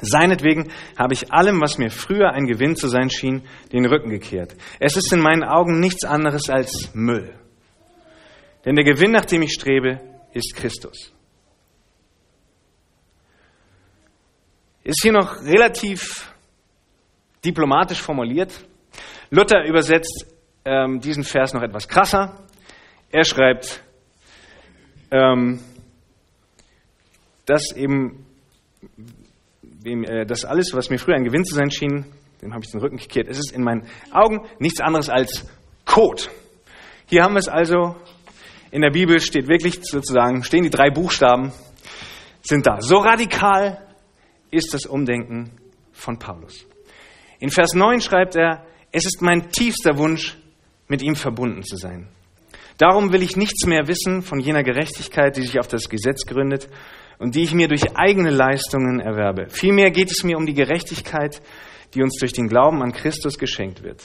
Seinetwegen 0.00 0.70
habe 0.98 1.14
ich 1.14 1.32
allem, 1.32 1.60
was 1.60 1.78
mir 1.78 1.90
früher 1.90 2.32
ein 2.32 2.46
Gewinn 2.46 2.76
zu 2.76 2.88
sein 2.88 3.08
schien, 3.08 3.42
den 3.72 3.86
Rücken 3.86 4.10
gekehrt. 4.10 4.54
Es 4.78 4.96
ist 4.96 5.12
in 5.12 5.20
meinen 5.20 5.42
Augen 5.42 5.80
nichts 5.80 6.04
anderes 6.04 6.50
als 6.50 6.90
Müll. 6.94 7.34
Denn 8.64 8.74
der 8.74 8.84
Gewinn, 8.84 9.12
nach 9.12 9.24
dem 9.24 9.42
ich 9.42 9.52
strebe, 9.52 10.00
ist 10.32 10.54
Christus. 10.54 11.12
Ist 14.84 15.00
hier 15.02 15.12
noch 15.12 15.42
relativ 15.42 16.32
diplomatisch 17.44 18.02
formuliert. 18.02 18.52
Luther 19.30 19.64
übersetzt 19.64 20.26
ähm, 20.64 21.00
diesen 21.00 21.24
Vers 21.24 21.54
noch 21.54 21.62
etwas 21.62 21.88
krasser. 21.88 22.44
Er 23.10 23.24
schreibt, 23.24 23.82
ähm, 25.10 25.60
dass 27.46 27.74
eben 27.74 28.26
wem, 29.86 30.04
äh, 30.04 30.26
das 30.26 30.44
alles, 30.44 30.74
was 30.74 30.90
mir 30.90 30.98
früher 30.98 31.14
ein 31.14 31.24
Gewinn 31.24 31.44
zu 31.44 31.54
sein 31.54 31.70
schien, 31.70 32.04
dem 32.42 32.52
habe 32.52 32.62
ich 32.64 32.70
den 32.70 32.80
Rücken 32.80 32.98
gekehrt. 32.98 33.28
Es 33.28 33.38
ist 33.38 33.52
in 33.52 33.62
meinen 33.62 33.86
Augen 34.10 34.40
nichts 34.58 34.80
anderes 34.80 35.08
als 35.08 35.46
Code. 35.86 36.24
Hier 37.06 37.22
haben 37.22 37.34
wir 37.34 37.38
es 37.38 37.48
also. 37.48 37.96
In 38.72 38.82
der 38.82 38.90
Bibel 38.90 39.20
steht 39.20 39.48
wirklich 39.48 39.78
sozusagen, 39.82 40.42
stehen 40.42 40.64
die 40.64 40.70
drei 40.70 40.90
Buchstaben, 40.90 41.52
sind 42.42 42.66
da. 42.66 42.80
So 42.80 42.98
radikal 42.98 43.80
ist 44.50 44.74
das 44.74 44.84
Umdenken 44.84 45.52
von 45.92 46.18
Paulus. 46.18 46.66
In 47.38 47.50
Vers 47.50 47.74
9 47.74 48.00
schreibt 48.00 48.34
er, 48.34 48.66
es 48.90 49.06
ist 49.06 49.22
mein 49.22 49.50
tiefster 49.50 49.96
Wunsch, 49.98 50.36
mit 50.88 51.00
ihm 51.02 51.14
verbunden 51.14 51.62
zu 51.62 51.76
sein. 51.76 52.08
Darum 52.78 53.12
will 53.12 53.22
ich 53.22 53.36
nichts 53.36 53.66
mehr 53.66 53.88
wissen 53.88 54.22
von 54.22 54.40
jener 54.40 54.62
Gerechtigkeit, 54.62 55.36
die 55.36 55.42
sich 55.42 55.58
auf 55.58 55.68
das 55.68 55.88
Gesetz 55.88 56.26
gründet 56.26 56.68
und 57.18 57.34
die 57.34 57.42
ich 57.42 57.54
mir 57.54 57.68
durch 57.68 57.96
eigene 57.96 58.30
Leistungen 58.30 59.00
erwerbe. 59.00 59.48
Vielmehr 59.48 59.90
geht 59.90 60.10
es 60.10 60.22
mir 60.24 60.36
um 60.36 60.46
die 60.46 60.54
Gerechtigkeit, 60.54 61.40
die 61.94 62.02
uns 62.02 62.18
durch 62.18 62.32
den 62.32 62.48
Glauben 62.48 62.82
an 62.82 62.92
Christus 62.92 63.38
geschenkt 63.38 63.82
wird. 63.82 64.02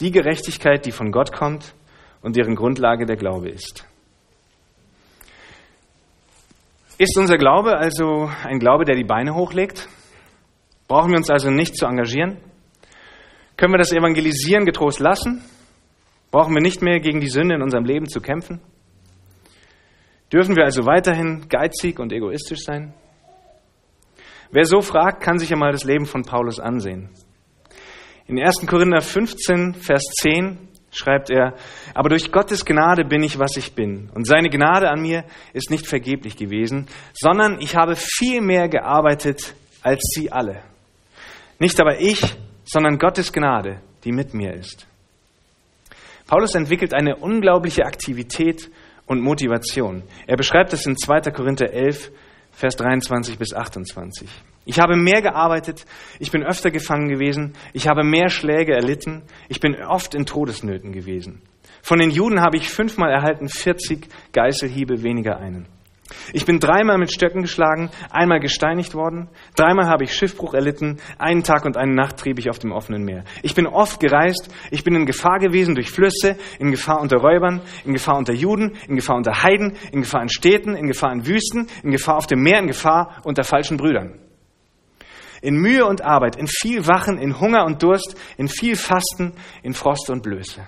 Die 0.00 0.10
Gerechtigkeit, 0.10 0.84
die 0.86 0.92
von 0.92 1.12
Gott 1.12 1.32
kommt 1.32 1.74
und 2.22 2.36
deren 2.36 2.56
Grundlage 2.56 3.06
der 3.06 3.16
Glaube 3.16 3.48
ist. 3.48 3.86
Ist 6.98 7.16
unser 7.18 7.36
Glaube 7.36 7.76
also 7.76 8.30
ein 8.44 8.58
Glaube, 8.58 8.84
der 8.84 8.96
die 8.96 9.04
Beine 9.04 9.34
hochlegt? 9.34 9.88
Brauchen 10.88 11.10
wir 11.10 11.16
uns 11.16 11.30
also 11.30 11.50
nicht 11.50 11.76
zu 11.76 11.86
engagieren? 11.86 12.38
Können 13.56 13.72
wir 13.72 13.78
das 13.78 13.92
Evangelisieren 13.92 14.66
getrost 14.66 15.00
lassen? 15.00 15.42
Brauchen 16.30 16.54
wir 16.54 16.62
nicht 16.62 16.82
mehr 16.82 17.00
gegen 17.00 17.20
die 17.20 17.28
Sünde 17.28 17.54
in 17.54 17.62
unserem 17.62 17.84
Leben 17.84 18.08
zu 18.08 18.20
kämpfen? 18.20 18.60
Dürfen 20.32 20.56
wir 20.56 20.64
also 20.64 20.86
weiterhin 20.86 21.46
geizig 21.48 21.98
und 21.98 22.12
egoistisch 22.12 22.60
sein? 22.60 22.94
Wer 24.50 24.64
so 24.64 24.80
fragt, 24.80 25.22
kann 25.22 25.38
sich 25.38 25.50
ja 25.50 25.56
mal 25.56 25.72
das 25.72 25.84
Leben 25.84 26.06
von 26.06 26.22
Paulus 26.22 26.58
ansehen. 26.58 27.10
In 28.26 28.38
1. 28.38 28.66
Korinther 28.66 29.00
15, 29.00 29.74
Vers 29.74 30.02
10 30.20 30.58
schreibt 30.90 31.30
er, 31.30 31.54
aber 31.94 32.10
durch 32.10 32.30
Gottes 32.30 32.64
Gnade 32.64 33.04
bin 33.04 33.22
ich, 33.22 33.38
was 33.38 33.56
ich 33.56 33.74
bin. 33.74 34.10
Und 34.14 34.26
seine 34.26 34.50
Gnade 34.50 34.88
an 34.90 35.00
mir 35.02 35.24
ist 35.52 35.70
nicht 35.70 35.86
vergeblich 35.86 36.36
gewesen, 36.36 36.86
sondern 37.12 37.60
ich 37.60 37.76
habe 37.76 37.96
viel 37.96 38.40
mehr 38.40 38.68
gearbeitet 38.68 39.54
als 39.82 40.00
sie 40.14 40.30
alle. 40.30 40.62
Nicht 41.58 41.80
aber 41.80 42.00
ich, 42.00 42.22
sondern 42.64 42.98
Gottes 42.98 43.32
Gnade, 43.32 43.80
die 44.04 44.12
mit 44.12 44.32
mir 44.32 44.54
ist. 44.54 44.86
Paulus 46.26 46.54
entwickelt 46.54 46.94
eine 46.94 47.16
unglaubliche 47.16 47.84
Aktivität 47.84 48.70
und 49.12 49.20
Motivation. 49.20 50.02
Er 50.26 50.36
beschreibt 50.36 50.72
es 50.72 50.86
in 50.86 50.96
2. 50.96 51.30
Korinther 51.30 51.72
11, 51.72 52.10
Vers 52.50 52.76
23 52.76 53.38
bis 53.38 53.54
28. 53.54 54.28
Ich 54.64 54.78
habe 54.78 54.96
mehr 54.96 55.22
gearbeitet, 55.22 55.84
ich 56.18 56.30
bin 56.30 56.42
öfter 56.44 56.70
gefangen 56.70 57.08
gewesen, 57.08 57.54
ich 57.72 57.88
habe 57.88 58.04
mehr 58.04 58.28
Schläge 58.28 58.72
erlitten, 58.72 59.22
ich 59.48 59.60
bin 59.60 59.74
oft 59.76 60.14
in 60.14 60.26
Todesnöten 60.26 60.92
gewesen. 60.92 61.42
Von 61.82 61.98
den 61.98 62.10
Juden 62.10 62.40
habe 62.40 62.56
ich 62.56 62.68
fünfmal 62.68 63.10
erhalten 63.10 63.48
40 63.48 64.06
Geißelhiebe 64.32 65.02
weniger 65.02 65.38
einen. 65.38 65.66
Ich 66.32 66.44
bin 66.44 66.58
dreimal 66.58 66.98
mit 66.98 67.12
Stöcken 67.12 67.42
geschlagen, 67.42 67.90
einmal 68.10 68.40
gesteinigt 68.40 68.94
worden, 68.94 69.28
dreimal 69.56 69.86
habe 69.86 70.04
ich 70.04 70.14
Schiffbruch 70.14 70.54
erlitten, 70.54 70.98
einen 71.18 71.42
Tag 71.42 71.64
und 71.64 71.76
eine 71.76 71.94
Nacht 71.94 72.18
trieb 72.18 72.38
ich 72.38 72.50
auf 72.50 72.58
dem 72.58 72.72
offenen 72.72 73.04
Meer. 73.04 73.24
Ich 73.42 73.54
bin 73.54 73.66
oft 73.66 74.00
gereist, 74.00 74.48
ich 74.70 74.84
bin 74.84 74.94
in 74.94 75.06
Gefahr 75.06 75.38
gewesen 75.38 75.74
durch 75.74 75.90
Flüsse, 75.90 76.36
in 76.58 76.70
Gefahr 76.70 77.00
unter 77.00 77.18
Räubern, 77.18 77.62
in 77.84 77.92
Gefahr 77.92 78.16
unter 78.16 78.32
Juden, 78.32 78.76
in 78.88 78.96
Gefahr 78.96 79.16
unter 79.16 79.42
Heiden, 79.42 79.76
in 79.92 80.00
Gefahr 80.00 80.22
in 80.22 80.28
Städten, 80.28 80.74
in 80.74 80.86
Gefahr 80.86 81.12
in 81.12 81.26
Wüsten, 81.26 81.68
in 81.82 81.90
Gefahr 81.90 82.16
auf 82.16 82.26
dem 82.26 82.42
Meer, 82.42 82.58
in 82.60 82.66
Gefahr 82.66 83.20
unter 83.24 83.44
falschen 83.44 83.76
Brüdern. 83.76 84.18
In 85.40 85.56
Mühe 85.56 85.84
und 85.84 86.04
Arbeit, 86.04 86.36
in 86.36 86.46
viel 86.46 86.86
Wachen, 86.86 87.18
in 87.18 87.40
Hunger 87.40 87.64
und 87.64 87.82
Durst, 87.82 88.16
in 88.36 88.48
viel 88.48 88.76
Fasten, 88.76 89.32
in 89.62 89.74
Frost 89.74 90.08
und 90.08 90.22
Blöße. 90.22 90.66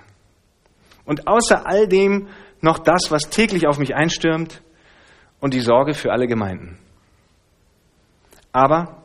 Und 1.04 1.28
außer 1.28 1.66
all 1.66 1.86
dem 1.86 2.28
noch 2.60 2.78
das, 2.78 3.10
was 3.10 3.28
täglich 3.28 3.66
auf 3.66 3.78
mich 3.78 3.94
einstürmt, 3.94 4.62
und 5.44 5.52
die 5.52 5.60
Sorge 5.60 5.92
für 5.92 6.10
alle 6.10 6.26
Gemeinden. 6.26 6.78
Aber 8.50 9.02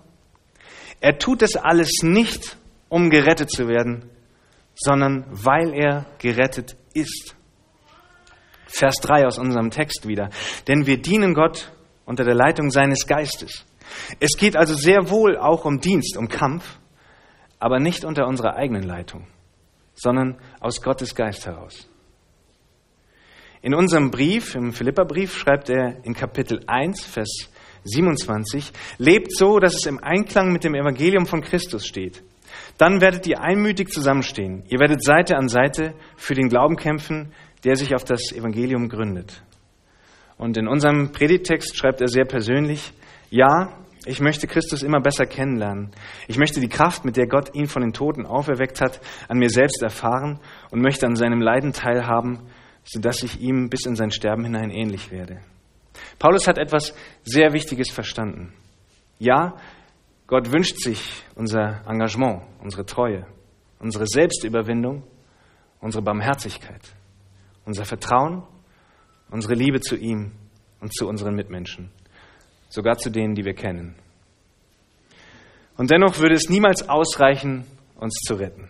er 1.02 1.18
tut 1.18 1.42
es 1.42 1.58
alles 1.58 1.92
nicht, 2.02 2.56
um 2.88 3.10
gerettet 3.10 3.52
zu 3.52 3.68
werden, 3.68 4.10
sondern 4.74 5.26
weil 5.32 5.74
er 5.74 6.06
gerettet 6.18 6.78
ist. 6.94 7.36
Vers 8.68 8.96
3 9.02 9.28
aus 9.28 9.38
unserem 9.38 9.70
Text 9.70 10.08
wieder. 10.08 10.30
Denn 10.70 10.86
wir 10.88 11.02
dienen 11.02 11.34
Gott 11.34 11.74
unter 12.06 12.24
der 12.24 12.36
Leitung 12.36 12.70
seines 12.70 13.06
Geistes. 13.06 13.66
Es 14.22 14.38
geht 14.38 14.56
also 14.56 14.76
sehr 14.76 15.10
wohl 15.10 15.38
auch 15.38 15.66
um 15.66 15.82
Dienst, 15.82 16.16
um 16.16 16.30
Kampf, 16.30 16.80
aber 17.60 17.82
nicht 17.82 18.06
unter 18.06 18.26
unserer 18.28 18.56
eigenen 18.56 18.84
Leitung, 18.84 19.28
sondern 19.94 20.38
aus 20.62 20.82
Gottes 20.82 21.16
Geist 21.16 21.46
heraus. 21.46 21.90
In 23.62 23.74
unserem 23.74 24.10
Brief, 24.10 24.56
im 24.56 24.72
Philipperbrief, 24.72 25.38
schreibt 25.38 25.70
er 25.70 25.98
in 26.06 26.14
Kapitel 26.14 26.62
1, 26.66 27.04
Vers 27.04 27.50
27, 27.84 28.72
lebt 28.98 29.36
so, 29.36 29.60
dass 29.60 29.76
es 29.76 29.86
im 29.86 30.02
Einklang 30.02 30.54
mit 30.54 30.64
dem 30.64 30.76
Evangelium 30.76 31.26
von 31.26 31.42
Christus 31.42 31.86
steht. 31.86 32.24
Dann 32.78 33.02
werdet 33.02 33.28
ihr 33.28 33.42
einmütig 33.42 33.90
zusammenstehen. 33.90 34.64
Ihr 34.70 34.80
werdet 34.80 35.04
Seite 35.04 35.36
an 35.36 35.50
Seite 35.50 35.94
für 36.16 36.36
den 36.36 36.48
Glauben 36.48 36.78
kämpfen, 36.78 37.34
der 37.66 37.76
sich 37.76 37.94
auf 37.94 38.06
das 38.06 38.32
Evangelium 38.32 38.88
gründet. 38.88 39.44
Und 40.38 40.56
in 40.56 40.70
unserem 40.70 41.12
Predigtext 41.12 41.78
schreibt 41.78 42.00
er 42.00 42.08
sehr 42.08 42.24
persönlich, 42.24 42.94
ja, 43.30 43.78
ich 44.06 44.22
möchte 44.22 44.48
Christus 44.48 44.84
immer 44.84 45.02
besser 45.02 45.26
kennenlernen. 45.26 45.92
Ich 46.30 46.38
möchte 46.38 46.62
die 46.62 46.70
Kraft, 46.70 47.04
mit 47.04 47.18
der 47.18 47.28
Gott 47.28 47.54
ihn 47.54 47.68
von 47.68 47.82
den 47.82 47.92
Toten 47.92 48.26
auferweckt 48.26 48.80
hat, 48.80 49.02
an 49.28 49.38
mir 49.38 49.50
selbst 49.50 49.84
erfahren 49.84 50.40
und 50.72 50.82
möchte 50.82 51.06
an 51.06 51.18
seinem 51.18 51.42
Leiden 51.42 51.74
teilhaben, 51.74 52.40
sodass 52.84 53.24
ich 53.24 53.40
ihm 53.40 53.70
bis 53.70 53.86
in 53.86 53.96
sein 53.96 54.12
Sterben 54.12 54.44
hinein 54.44 54.72
ähnlich 54.72 55.12
werde. 55.12 55.42
Paulus 56.18 56.48
hat 56.48 56.58
etwas 56.58 56.94
sehr 57.24 57.54
Wichtiges 57.54 57.90
verstanden. 57.90 58.54
Ja, 59.20 59.58
Gott 60.28 60.52
wünscht 60.52 60.78
sich 60.78 61.24
unser 61.36 61.82
Engagement, 61.88 62.44
unsere 62.62 62.86
Treue, 62.86 63.26
unsere 63.80 64.06
Selbstüberwindung, 64.08 65.04
unsere 65.82 66.04
Barmherzigkeit, 66.04 66.82
unser 67.66 67.86
Vertrauen, 67.86 68.44
unsere 69.32 69.54
Liebe 69.54 69.80
zu 69.80 69.96
ihm 69.96 70.32
und 70.82 70.94
zu 70.94 71.08
unseren 71.08 71.36
Mitmenschen, 71.36 71.92
sogar 72.70 72.98
zu 72.98 73.10
denen, 73.10 73.36
die 73.36 73.46
wir 73.46 73.54
kennen. 73.54 73.96
Und 75.78 75.92
dennoch 75.92 76.20
würde 76.20 76.36
es 76.36 76.50
niemals 76.50 76.88
ausreichen, 76.90 77.66
uns 77.96 78.14
zu 78.26 78.36
retten. 78.36 78.70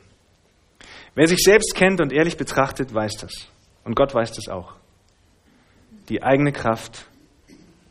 Wer 1.16 1.28
sich 1.28 1.40
selbst 1.40 1.76
kennt 1.76 2.02
und 2.02 2.14
ehrlich 2.14 2.38
betrachtet, 2.38 2.94
weiß 2.94 3.18
das. 3.18 3.50
Und 3.84 3.96
Gott 3.96 4.14
weiß 4.14 4.32
das 4.34 4.48
auch. 4.48 4.74
Die 6.10 6.24
eigene 6.24 6.52
Kraft 6.52 7.06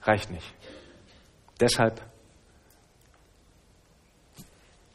reicht 0.03 0.31
nicht. 0.31 0.47
Deshalb, 1.61 2.01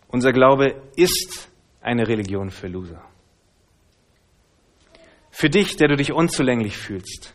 unser 0.08 0.32
Glaube 0.32 0.82
ist 0.96 1.50
eine 1.82 2.08
Religion 2.08 2.52
für 2.52 2.68
Loser. 2.68 3.04
Für 5.32 5.50
dich, 5.50 5.76
der 5.78 5.88
du 5.88 5.96
dich 5.98 6.12
unzulänglich 6.14 6.78
fühlst. 6.78 7.34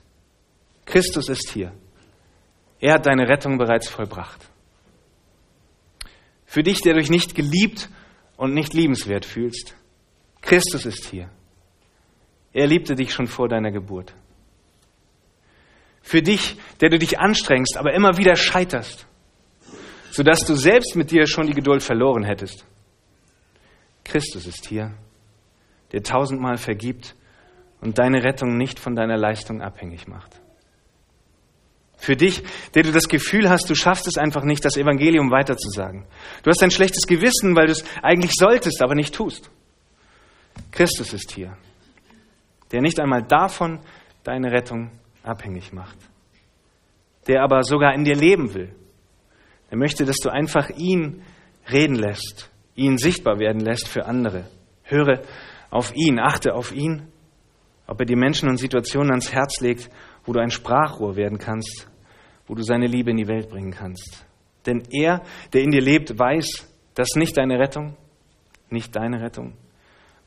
Christus 0.87 1.29
ist 1.29 1.51
hier. 1.51 1.73
Er 2.81 2.95
hat 2.95 3.07
deine 3.07 3.29
Rettung 3.29 3.59
bereits 3.59 3.89
vollbracht. 3.89 4.49
Für 6.47 6.63
dich, 6.63 6.81
der 6.81 6.95
dich 6.95 7.11
nicht 7.11 7.35
geliebt 7.35 7.91
und 8.37 8.55
nicht 8.55 8.73
liebenswert 8.73 9.27
fühlst. 9.27 9.75
Christus 10.41 10.87
ist 10.87 11.07
hier. 11.07 11.29
Er 12.53 12.67
liebte 12.67 12.95
dich 12.95 13.13
schon 13.13 13.27
vor 13.27 13.49
deiner 13.49 13.71
Geburt. 13.71 14.15
Für 16.03 16.23
dich, 16.23 16.57
der 16.81 16.89
du 16.89 16.99
dich 16.99 17.19
anstrengst, 17.19 17.77
aber 17.77 17.93
immer 17.93 18.17
wieder 18.17 18.35
scheiterst, 18.35 19.07
sodass 20.11 20.41
du 20.41 20.55
selbst 20.55 20.97
mit 20.97 21.11
dir 21.11 21.27
schon 21.27 21.47
die 21.47 21.55
Geduld 21.55 21.83
verloren 21.83 22.25
hättest. 22.25 22.65
Christus 24.05 24.47
ist 24.47 24.67
hier, 24.67 24.95
der 25.93 26.03
tausendmal 26.03 26.57
vergibt 26.57 27.15
und 27.83 27.99
deine 27.99 28.25
Rettung 28.25 28.57
nicht 28.57 28.79
von 28.79 28.97
deiner 28.97 29.19
Leistung 29.19 29.61
abhängig 29.61 30.09
macht. 30.09 30.41
Für 31.99 32.17
dich, 32.17 32.43
der 32.75 32.85
du 32.85 32.93
das 32.93 33.09
Gefühl 33.09 33.51
hast, 33.51 33.69
du 33.69 33.75
schaffst 33.75 34.07
es 34.07 34.17
einfach 34.17 34.45
nicht, 34.45 34.65
das 34.65 34.77
Evangelium 34.77 35.31
weiterzusagen. 35.31 36.07
Du 36.43 36.51
hast 36.51 36.63
ein 36.63 36.71
schlechtes 36.71 37.07
Gewissen, 37.07 37.55
weil 37.55 37.67
du 37.67 37.73
es 37.73 37.85
eigentlich 38.03 38.33
solltest, 38.35 38.81
aber 38.81 38.95
nicht 38.95 39.15
tust. 39.15 39.51
Christus 40.71 41.13
ist 41.13 41.33
hier 41.33 41.57
der 42.73 42.81
nicht 42.81 43.01
einmal 43.01 43.23
davon 43.23 43.81
deine 44.25 44.51
Rettung 44.51 44.91
abhängig 45.23 45.73
macht, 45.73 45.99
der 47.27 47.43
aber 47.43 47.63
sogar 47.63 47.95
in 47.95 48.05
dir 48.05 48.17
leben 48.17 48.55
will. 48.55 48.75
Er 49.71 49.77
möchte, 49.77 50.05
dass 50.05 50.17
du 50.17 50.31
einfach 50.31 50.71
ihn 50.71 51.23
reden 51.71 51.97
lässt, 51.97 52.51
ihn 52.75 52.99
sichtbar 52.99 53.39
werden 53.39 53.61
lässt 53.61 53.89
für 53.89 54.07
andere. 54.07 54.47
Höre 54.85 55.23
auf 55.71 55.95
ihn, 55.95 56.19
achte 56.19 56.55
auf 56.55 56.73
ihn, 56.73 57.09
ob 57.87 58.01
er 58.01 58.07
die 58.07 58.17
Menschen 58.17 58.49
und 58.49 58.57
Situationen 58.57 59.11
ans 59.11 59.33
Herz 59.33 59.61
legt, 59.61 59.91
wo 60.25 60.33
du 60.33 60.41
ein 60.41 60.51
Sprachrohr 60.51 61.17
werden 61.17 61.39
kannst, 61.39 61.89
wo 62.47 62.55
du 62.55 62.63
seine 62.63 62.87
Liebe 62.87 63.11
in 63.11 63.17
die 63.17 63.29
Welt 63.29 63.49
bringen 63.49 63.73
kannst. 63.73 64.27
Denn 64.67 64.83
er, 64.91 65.23
der 65.53 65.63
in 65.63 65.71
dir 65.71 65.81
lebt, 65.81 66.19
weiß, 66.19 66.69
dass 66.95 67.15
nicht 67.17 67.37
deine 67.37 67.59
Rettung, 67.59 67.97
nicht 68.71 68.95
deine 68.97 69.21
Rettung, 69.21 69.55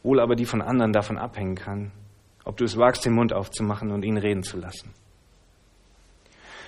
wohl 0.04 0.20
aber 0.20 0.36
die 0.36 0.46
von 0.46 0.62
anderen 0.62 0.94
davon 0.94 1.18
abhängen 1.18 1.56
kann, 1.56 1.92
ob 2.44 2.58
du 2.58 2.66
es 2.66 2.78
wagst, 2.78 3.06
den 3.06 3.14
Mund 3.14 3.34
aufzumachen 3.34 3.92
und 3.92 4.04
ihn 4.04 4.18
reden 4.18 4.44
zu 4.44 4.58
lassen. 4.58 4.94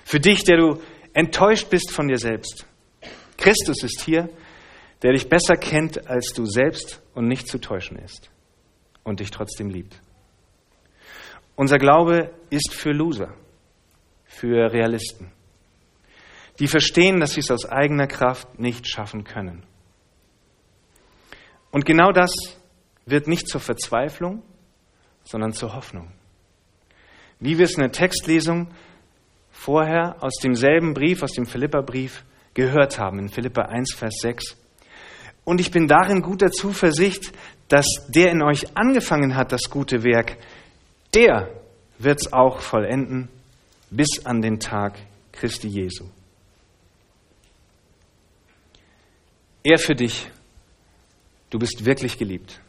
Für 0.04 0.20
dich, 0.20 0.44
der 0.44 0.58
du 0.58 0.82
enttäuscht 1.14 1.70
bist 1.70 1.92
von 1.92 2.08
dir 2.08 2.18
selbst. 2.18 2.66
Christus 3.38 3.84
ist 3.84 4.02
hier, 4.02 4.30
der 5.02 5.14
dich 5.14 5.30
besser 5.30 5.56
kennt 5.56 6.08
als 6.08 6.34
du 6.34 6.46
selbst 6.46 7.02
und 7.14 7.28
nicht 7.28 7.48
zu 7.48 7.60
täuschen 7.60 7.98
ist 7.98 8.30
und 9.04 9.20
dich 9.20 9.32
trotzdem 9.32 9.70
liebt. 9.70 10.00
Unser 11.56 11.78
Glaube 11.78 12.32
ist 12.50 12.74
für 12.74 12.92
Loser, 12.92 13.34
für 14.26 14.72
Realisten, 14.72 15.32
die 16.60 16.68
verstehen, 16.68 17.20
dass 17.20 17.34
sie 17.34 17.42
es 17.42 17.52
aus 17.52 17.66
eigener 17.66 18.08
Kraft 18.08 18.60
nicht 18.60 18.88
schaffen 18.88 19.24
können. 19.24 19.64
Und 21.72 21.86
genau 21.86 22.12
das 22.12 22.32
wird 23.06 23.28
nicht 23.28 23.48
zur 23.48 23.62
Verzweiflung, 23.62 24.44
sondern 25.24 25.54
zur 25.54 25.76
Hoffnung. 25.76 26.12
Wie 27.40 27.58
wir 27.58 27.66
es 27.66 27.76
in 27.76 27.82
der 27.82 27.92
Textlesung 27.92 28.68
vorher 29.52 30.18
aus 30.22 30.34
demselben 30.42 30.94
Brief, 30.94 31.24
aus 31.24 31.34
dem 31.34 31.46
Philipperbrief 31.46 32.24
gehört 32.54 33.00
haben, 33.00 33.20
in 33.20 33.30
Philippa 33.30 33.64
1, 33.64 33.94
Vers 33.94 34.16
6. 34.22 34.58
Und 35.46 35.60
ich 35.60 35.72
bin 35.72 35.88
darin 35.88 36.22
guter 36.22 36.52
Zuversicht, 36.52 37.32
dass 37.68 37.88
der 38.10 38.32
in 38.32 38.42
euch 38.44 38.78
angefangen 38.78 39.36
hat, 39.36 39.52
das 39.52 39.70
gute 39.70 40.04
Werk, 40.04 40.38
der 41.14 41.50
wird 41.98 42.22
es 42.22 42.34
auch 42.34 42.60
vollenden 42.60 43.30
bis 43.90 44.26
an 44.26 44.42
den 44.42 44.60
Tag 44.60 44.98
Christi 45.32 45.68
Jesu. 45.68 46.06
Er 49.64 49.78
für 49.78 49.96
dich, 49.96 50.30
du 51.50 51.60
bist 51.60 51.86
wirklich 51.86 52.18
geliebt. 52.18 52.60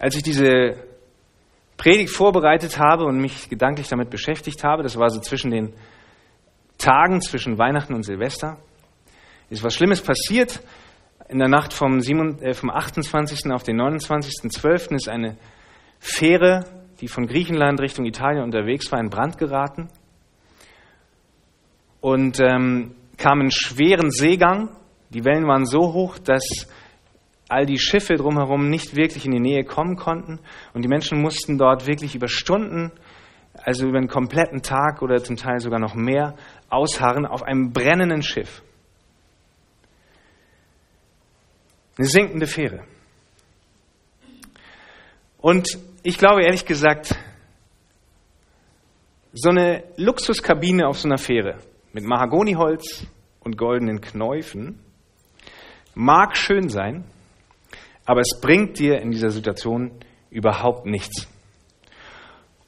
Als 0.00 0.16
ich 0.16 0.22
diese 0.22 0.82
Predigt 1.76 2.10
vorbereitet 2.10 2.78
habe 2.78 3.04
und 3.04 3.20
mich 3.20 3.50
gedanklich 3.50 3.88
damit 3.88 4.08
beschäftigt 4.08 4.64
habe, 4.64 4.82
das 4.82 4.96
war 4.96 5.10
so 5.10 5.20
zwischen 5.20 5.50
den 5.50 5.74
Tagen 6.78 7.20
zwischen 7.20 7.58
Weihnachten 7.58 7.92
und 7.92 8.02
Silvester, 8.02 8.56
ist 9.50 9.62
was 9.62 9.74
Schlimmes 9.74 10.00
passiert. 10.00 10.62
In 11.28 11.38
der 11.38 11.48
Nacht 11.48 11.74
vom, 11.74 12.00
7, 12.00 12.42
äh, 12.42 12.54
28. 12.54 13.52
auf 13.52 13.62
den 13.62 13.76
29.12. 13.78 14.94
ist 14.94 15.08
eine 15.10 15.36
Fähre, 15.98 16.64
die 17.02 17.08
von 17.08 17.26
Griechenland 17.26 17.78
Richtung 17.78 18.06
Italien 18.06 18.42
unterwegs 18.42 18.90
war, 18.90 18.98
in 18.98 19.10
Brand 19.10 19.36
geraten 19.36 19.90
und 22.00 22.40
ähm, 22.40 22.94
kam 23.18 23.42
in 23.42 23.50
schweren 23.50 24.10
Seegang. 24.10 24.70
Die 25.10 25.26
Wellen 25.26 25.46
waren 25.46 25.66
so 25.66 25.92
hoch, 25.92 26.18
dass 26.18 26.66
all 27.50 27.66
die 27.66 27.78
Schiffe 27.78 28.14
drumherum 28.14 28.68
nicht 28.68 28.96
wirklich 28.96 29.26
in 29.26 29.32
die 29.32 29.40
Nähe 29.40 29.64
kommen 29.64 29.96
konnten 29.96 30.38
und 30.74 30.82
die 30.82 30.88
Menschen 30.88 31.20
mussten 31.20 31.58
dort 31.58 31.86
wirklich 31.86 32.14
über 32.14 32.28
Stunden 32.28 32.92
also 33.54 33.86
über 33.86 33.98
einen 33.98 34.08
kompletten 34.08 34.62
Tag 34.62 35.02
oder 35.02 35.22
zum 35.22 35.36
Teil 35.36 35.60
sogar 35.60 35.78
noch 35.78 35.94
mehr, 35.94 36.34
ausharren 36.68 37.26
auf 37.26 37.42
einem 37.42 37.72
brennenden 37.72 38.22
Schiff. 38.22 38.62
Eine 41.98 42.06
sinkende 42.06 42.46
Fähre. 42.46 42.84
Und 45.38 45.78
ich 46.02 46.18
glaube 46.18 46.44
ehrlich 46.44 46.64
gesagt, 46.64 47.14
so 49.32 49.50
eine 49.50 49.84
Luxuskabine 49.96 50.86
auf 50.86 50.98
so 50.98 51.08
einer 51.08 51.18
Fähre 51.18 51.58
mit 51.92 52.04
Mahagoniholz 52.04 53.06
und 53.40 53.56
goldenen 53.56 54.00
Knäufen 54.00 54.80
mag 55.94 56.36
schön 56.36 56.68
sein, 56.68 57.04
aber 58.04 58.20
es 58.20 58.40
bringt 58.40 58.78
dir 58.78 59.00
in 59.00 59.10
dieser 59.10 59.30
Situation 59.30 59.92
überhaupt 60.30 60.86
nichts. 60.86 61.28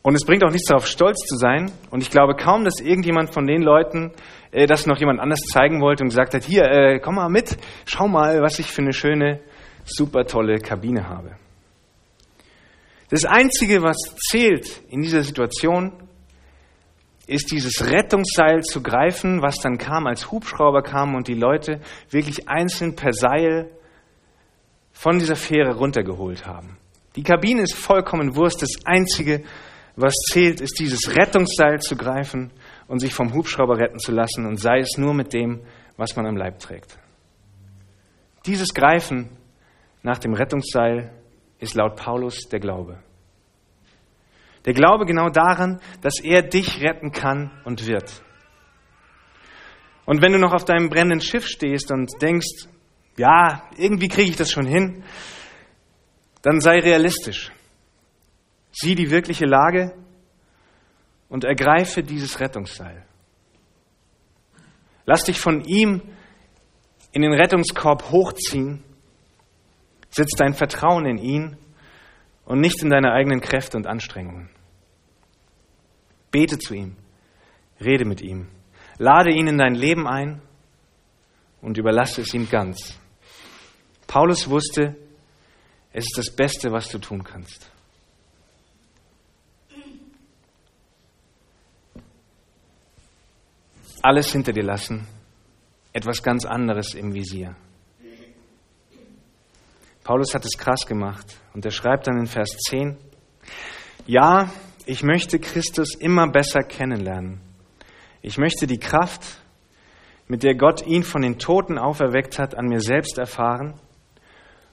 Und 0.02 0.16
es 0.16 0.24
bringt 0.24 0.44
auch 0.44 0.50
nichts 0.50 0.68
darauf, 0.68 0.86
stolz 0.86 1.20
zu 1.20 1.36
sein. 1.36 1.70
Und 1.90 2.02
ich 2.02 2.10
glaube 2.10 2.34
kaum, 2.34 2.64
dass 2.64 2.80
irgendjemand 2.80 3.32
von 3.32 3.46
den 3.46 3.62
Leuten 3.62 4.12
äh, 4.50 4.66
das 4.66 4.86
noch 4.86 4.98
jemand 4.98 5.20
anders 5.20 5.40
zeigen 5.40 5.80
wollte 5.80 6.02
und 6.02 6.08
gesagt 6.08 6.34
hat, 6.34 6.42
hier, 6.42 6.64
äh, 6.64 6.98
komm 6.98 7.14
mal 7.14 7.28
mit, 7.28 7.56
schau 7.86 8.08
mal, 8.08 8.42
was 8.42 8.58
ich 8.58 8.66
für 8.66 8.82
eine 8.82 8.92
schöne, 8.92 9.40
super 9.84 10.24
tolle 10.26 10.58
Kabine 10.58 11.08
habe. 11.08 11.36
Das 13.10 13.24
Einzige, 13.24 13.82
was 13.82 13.96
zählt 14.28 14.82
in 14.88 15.02
dieser 15.02 15.22
Situation, 15.22 15.92
ist 17.26 17.52
dieses 17.52 17.90
Rettungsseil 17.90 18.62
zu 18.62 18.82
greifen, 18.82 19.42
was 19.42 19.58
dann 19.58 19.78
kam, 19.78 20.06
als 20.06 20.32
Hubschrauber 20.32 20.82
kam 20.82 21.14
und 21.14 21.28
die 21.28 21.34
Leute 21.34 21.80
wirklich 22.10 22.48
einzeln 22.48 22.96
per 22.96 23.12
Seil 23.12 23.70
von 24.92 25.18
dieser 25.18 25.36
Fähre 25.36 25.76
runtergeholt 25.76 26.46
haben. 26.46 26.76
Die 27.16 27.22
Kabine 27.22 27.62
ist 27.62 27.74
vollkommen 27.74 28.36
Wurst. 28.36 28.62
Das 28.62 28.70
Einzige, 28.84 29.42
was 29.96 30.14
zählt, 30.30 30.60
ist 30.60 30.78
dieses 30.78 31.14
Rettungsseil 31.16 31.80
zu 31.80 31.96
greifen 31.96 32.52
und 32.88 33.00
sich 33.00 33.12
vom 33.12 33.34
Hubschrauber 33.34 33.78
retten 33.78 33.98
zu 33.98 34.12
lassen 34.12 34.46
und 34.46 34.56
sei 34.56 34.78
es 34.78 34.96
nur 34.96 35.14
mit 35.14 35.32
dem, 35.32 35.62
was 35.96 36.16
man 36.16 36.26
am 36.26 36.36
Leib 36.36 36.58
trägt. 36.58 36.98
Dieses 38.46 38.74
Greifen 38.74 39.30
nach 40.02 40.18
dem 40.18 40.34
Rettungsseil 40.34 41.12
ist 41.58 41.74
laut 41.74 41.96
Paulus 41.96 42.48
der 42.48 42.60
Glaube. 42.60 42.98
Der 44.64 44.74
Glaube 44.74 45.06
genau 45.06 45.28
daran, 45.28 45.80
dass 46.02 46.20
er 46.22 46.42
dich 46.42 46.80
retten 46.80 47.12
kann 47.12 47.50
und 47.64 47.86
wird. 47.86 48.22
Und 50.04 50.22
wenn 50.22 50.32
du 50.32 50.38
noch 50.38 50.52
auf 50.52 50.64
deinem 50.64 50.88
brennenden 50.88 51.20
Schiff 51.20 51.46
stehst 51.46 51.92
und 51.92 52.10
denkst, 52.20 52.68
ja, 53.16 53.68
irgendwie 53.76 54.08
kriege 54.08 54.30
ich 54.30 54.36
das 54.36 54.50
schon 54.50 54.66
hin, 54.66 55.04
dann 56.42 56.60
sei 56.60 56.80
realistisch. 56.80 57.52
Sieh 58.72 58.94
die 58.94 59.10
wirkliche 59.10 59.44
Lage 59.44 59.94
und 61.28 61.44
ergreife 61.44 62.02
dieses 62.02 62.40
Rettungsseil. 62.40 63.04
Lass 65.04 65.24
dich 65.24 65.38
von 65.38 65.64
ihm 65.64 66.02
in 67.12 67.22
den 67.22 67.32
Rettungskorb 67.32 68.10
hochziehen. 68.10 68.82
Setz 70.10 70.30
dein 70.36 70.54
Vertrauen 70.54 71.06
in 71.06 71.18
ihn 71.18 71.56
und 72.44 72.60
nicht 72.60 72.82
in 72.82 72.90
deine 72.90 73.12
eigenen 73.12 73.40
Kräfte 73.40 73.76
und 73.76 73.86
Anstrengungen. 73.86 74.50
Bete 76.30 76.58
zu 76.58 76.74
ihm, 76.74 76.96
rede 77.80 78.04
mit 78.04 78.22
ihm, 78.22 78.48
lade 78.98 79.32
ihn 79.32 79.46
in 79.46 79.58
dein 79.58 79.74
Leben 79.74 80.06
ein 80.06 80.40
und 81.60 81.76
überlasse 81.78 82.22
es 82.22 82.32
ihm 82.32 82.48
ganz. 82.48 82.98
Paulus 84.12 84.46
wusste, 84.50 84.94
es 85.90 86.04
ist 86.04 86.18
das 86.18 86.36
Beste, 86.36 86.70
was 86.70 86.90
du 86.90 86.98
tun 86.98 87.24
kannst. 87.24 87.70
alles 94.02 94.32
hinter 94.32 94.52
dir 94.52 94.64
lassen, 94.64 95.06
etwas 95.92 96.22
ganz 96.22 96.44
anderes 96.44 96.92
im 96.94 97.14
Visier. 97.14 97.54
Paulus 100.02 100.34
hat 100.34 100.44
es 100.44 100.58
krass 100.58 100.84
gemacht 100.86 101.38
und 101.54 101.64
er 101.64 101.70
schreibt 101.70 102.08
dann 102.08 102.18
in 102.18 102.26
Vers 102.26 102.50
10, 102.68 102.98
ja, 104.06 104.50
ich 104.84 105.04
möchte 105.04 105.38
Christus 105.38 105.94
immer 105.94 106.28
besser 106.28 106.64
kennenlernen. 106.64 107.40
Ich 108.20 108.36
möchte 108.36 108.66
die 108.66 108.80
Kraft, 108.80 109.40
mit 110.26 110.42
der 110.42 110.56
Gott 110.56 110.84
ihn 110.84 111.04
von 111.04 111.22
den 111.22 111.38
Toten 111.38 111.78
auferweckt 111.78 112.40
hat, 112.40 112.56
an 112.56 112.66
mir 112.66 112.80
selbst 112.80 113.16
erfahren 113.16 113.80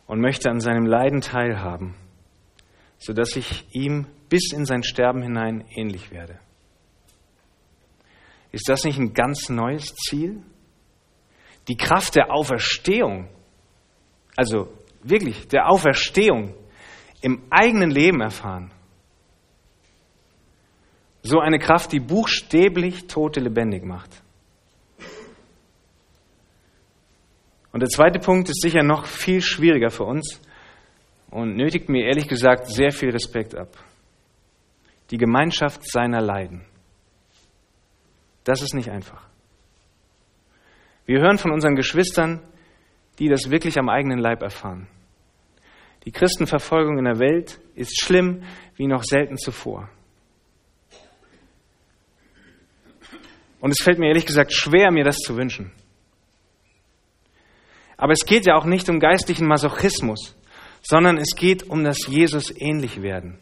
und 0.10 0.22
möchte 0.22 0.50
an 0.50 0.60
seinem 0.60 0.88
Leiden 0.88 1.22
teilhaben, 1.22 1.94
sodass 2.98 3.36
ich 3.36 3.68
ihm 3.76 4.08
bis 4.28 4.52
in 4.52 4.66
sein 4.66 4.82
Sterben 4.82 5.22
hinein 5.22 5.64
ähnlich 5.70 6.10
werde. 6.10 6.40
Ist 8.52 8.68
das 8.68 8.86
nicht 8.86 8.98
ein 8.98 9.14
ganz 9.14 9.50
neues 9.50 9.94
Ziel? 9.94 10.42
Die 11.68 11.78
Kraft 11.78 12.16
der 12.16 12.34
Auferstehung, 12.34 13.30
also 14.36 14.74
wirklich 15.04 15.48
der 15.48 15.70
Auferstehung 15.70 16.56
im 17.22 17.44
eigenen 17.52 17.92
Leben 17.92 18.20
erfahren. 18.20 18.72
So 21.22 21.40
eine 21.40 21.60
Kraft, 21.60 21.92
die 21.92 22.00
buchstäblich 22.00 23.06
Tote 23.06 23.42
lebendig 23.42 23.86
macht. 23.86 24.24
Und 27.80 27.84
der 27.84 27.96
zweite 27.96 28.20
Punkt 28.20 28.50
ist 28.50 28.62
sicher 28.62 28.84
noch 28.84 29.06
viel 29.06 29.42
schwieriger 29.42 29.90
für 29.90 30.04
uns 30.04 30.42
und 31.32 31.56
nötigt 31.56 31.88
mir 31.88 32.08
ehrlich 32.08 32.28
gesagt 32.28 32.68
sehr 32.68 32.92
viel 32.92 33.12
Respekt 33.12 33.56
ab. 33.56 33.70
Die 35.12 35.18
Gemeinschaft 35.18 35.90
seiner 35.90 36.20
Leiden. 36.20 36.66
Das 38.44 38.62
ist 38.62 38.74
nicht 38.74 38.92
einfach. 38.92 39.26
Wir 41.06 41.22
hören 41.22 41.38
von 41.38 41.52
unseren 41.52 41.76
Geschwistern, 41.76 42.42
die 43.18 43.30
das 43.30 43.50
wirklich 43.50 43.80
am 43.80 43.88
eigenen 43.88 44.20
Leib 44.20 44.42
erfahren. 44.42 44.90
Die 46.04 46.12
Christenverfolgung 46.12 46.98
in 46.98 47.06
der 47.06 47.20
Welt 47.20 47.62
ist 47.76 47.98
schlimm 48.04 48.44
wie 48.76 48.88
noch 48.88 49.06
selten 49.06 49.38
zuvor. 49.38 49.90
Und 53.62 53.72
es 53.72 53.82
fällt 53.82 54.00
mir 54.00 54.08
ehrlich 54.08 54.26
gesagt 54.26 54.52
schwer, 54.52 54.92
mir 54.92 55.06
das 55.06 55.20
zu 55.20 55.38
wünschen. 55.38 55.72
Aber 58.00 58.14
es 58.14 58.26
geht 58.26 58.46
ja 58.46 58.56
auch 58.56 58.64
nicht 58.64 58.90
um 58.90 59.02
geistlichen 59.02 59.46
Masochismus, 59.46 60.38
sondern 60.82 61.18
es 61.18 61.36
geht 61.36 61.70
um 61.70 61.84
das 61.84 62.08
Jesus 62.08 62.50
ähnlich 62.56 63.02
werden. 63.02 63.38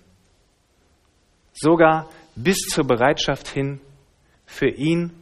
Sogar 1.53 2.09
bis 2.35 2.57
zur 2.67 2.85
Bereitschaft 2.85 3.47
hin, 3.47 3.79
für 4.47 4.69
ihn 4.69 5.13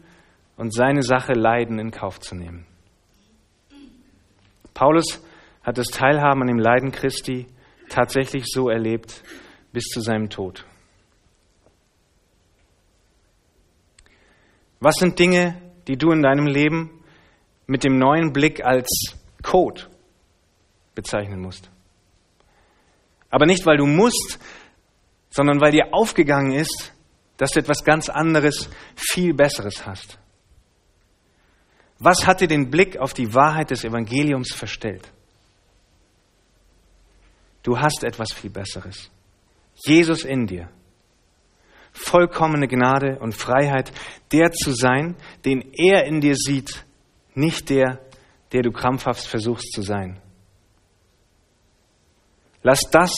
und 0.55 0.73
seine 0.73 1.03
Sache 1.03 1.33
Leiden 1.33 1.79
in 1.79 1.91
Kauf 1.91 2.21
zu 2.21 2.33
nehmen. 2.33 2.65
Paulus 4.73 5.21
hat 5.63 5.77
das 5.77 5.87
Teilhaben 5.87 6.41
an 6.41 6.47
dem 6.47 6.59
Leiden 6.59 6.93
Christi 6.93 7.47
tatsächlich 7.89 8.45
so 8.47 8.69
erlebt 8.69 9.21
bis 9.73 9.83
zu 9.85 9.99
seinem 9.99 10.29
Tod. 10.29 10.65
Was 14.79 14.95
sind 14.95 15.19
Dinge, 15.19 15.61
die 15.87 15.97
du 15.97 16.11
in 16.11 16.21
deinem 16.21 16.47
Leben 16.47 17.03
mit 17.67 17.83
dem 17.83 17.97
neuen 17.97 18.31
Blick 18.31 18.63
als 18.63 19.14
Code 19.45 19.83
bezeichnen 20.95 21.39
musst? 21.39 21.69
Aber 23.29 23.45
nicht, 23.45 23.65
weil 23.65 23.77
du 23.77 23.85
musst, 23.85 24.39
sondern 25.29 25.61
weil 25.61 25.71
dir 25.71 25.93
aufgegangen 25.93 26.53
ist, 26.53 26.93
dass 27.37 27.51
du 27.51 27.59
etwas 27.59 27.83
ganz 27.83 28.09
anderes, 28.09 28.69
viel 28.95 29.33
Besseres 29.33 29.85
hast. 29.85 30.17
Was 31.99 32.25
hat 32.25 32.41
dir 32.41 32.47
den 32.47 32.71
Blick 32.71 32.97
auf 32.97 33.13
die 33.13 33.33
Wahrheit 33.33 33.71
des 33.71 33.83
Evangeliums 33.83 34.53
verstellt? 34.53 35.11
Du 37.63 37.79
hast 37.79 38.03
etwas 38.03 38.33
viel 38.33 38.49
Besseres. 38.49 39.11
Jesus 39.85 40.23
in 40.23 40.47
dir. 40.47 40.69
Vollkommene 41.91 42.67
Gnade 42.67 43.19
und 43.19 43.33
Freiheit, 43.33 43.91
der 44.31 44.51
zu 44.51 44.71
sein, 44.71 45.15
den 45.45 45.61
er 45.73 46.05
in 46.05 46.21
dir 46.21 46.35
sieht, 46.35 46.85
nicht 47.33 47.69
der, 47.69 48.04
der 48.55 48.63
du 48.63 48.71
krampfhaft 48.71 49.27
versuchst 49.27 49.73
zu 49.73 49.81
sein. 49.81 50.17
Lass 52.63 52.79
das 52.89 53.11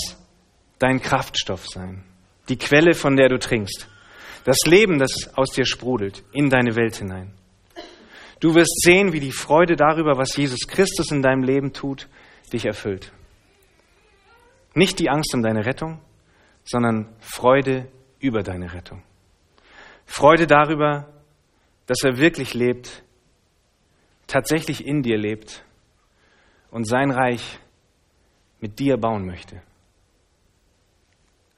dein 0.80 1.00
Kraftstoff 1.00 1.68
sein, 1.68 2.04
die 2.50 2.58
Quelle, 2.58 2.96
von 2.96 3.16
der 3.16 3.30
du 3.30 3.38
trinkst. 3.38 3.88
Das 4.46 4.58
Leben, 4.66 4.98
das 4.98 5.38
aus 5.38 5.52
dir 5.52 5.68
sprudelt, 5.68 6.24
in 6.32 6.50
deine 6.50 6.76
Welt 6.76 6.96
hinein. 6.96 7.34
Du 8.40 8.56
wirst 8.56 8.82
sehen, 8.82 9.14
wie 9.14 9.20
die 9.20 9.32
Freude 9.32 9.76
darüber, 9.76 10.18
was 10.18 10.36
Jesus 10.36 10.62
Christus 10.68 11.12
in 11.12 11.22
deinem 11.22 11.44
Leben 11.44 11.72
tut, 11.72 12.08
dich 12.52 12.66
erfüllt. 12.66 13.12
Nicht 14.74 14.98
die 14.98 15.12
Angst 15.12 15.36
um 15.36 15.44
deine 15.44 15.68
Rettung, 15.68 16.00
sondern 16.64 17.14
Freude 17.20 17.88
über 18.20 18.42
deine 18.42 18.74
Rettung. 18.74 19.04
Freude 20.08 20.48
darüber, 20.48 21.14
dass 21.86 22.04
er 22.04 22.18
wirklich 22.18 22.56
lebt, 22.56 23.04
tatsächlich 24.28 24.86
in 24.86 25.02
dir 25.02 25.18
lebt 25.18 25.64
und 26.70 26.86
sein 26.86 27.12
Reich 27.12 27.60
mit 28.60 28.80
dir 28.80 28.98
bauen 28.98 29.26
möchte. 29.26 29.62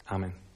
Amen. 0.05 0.48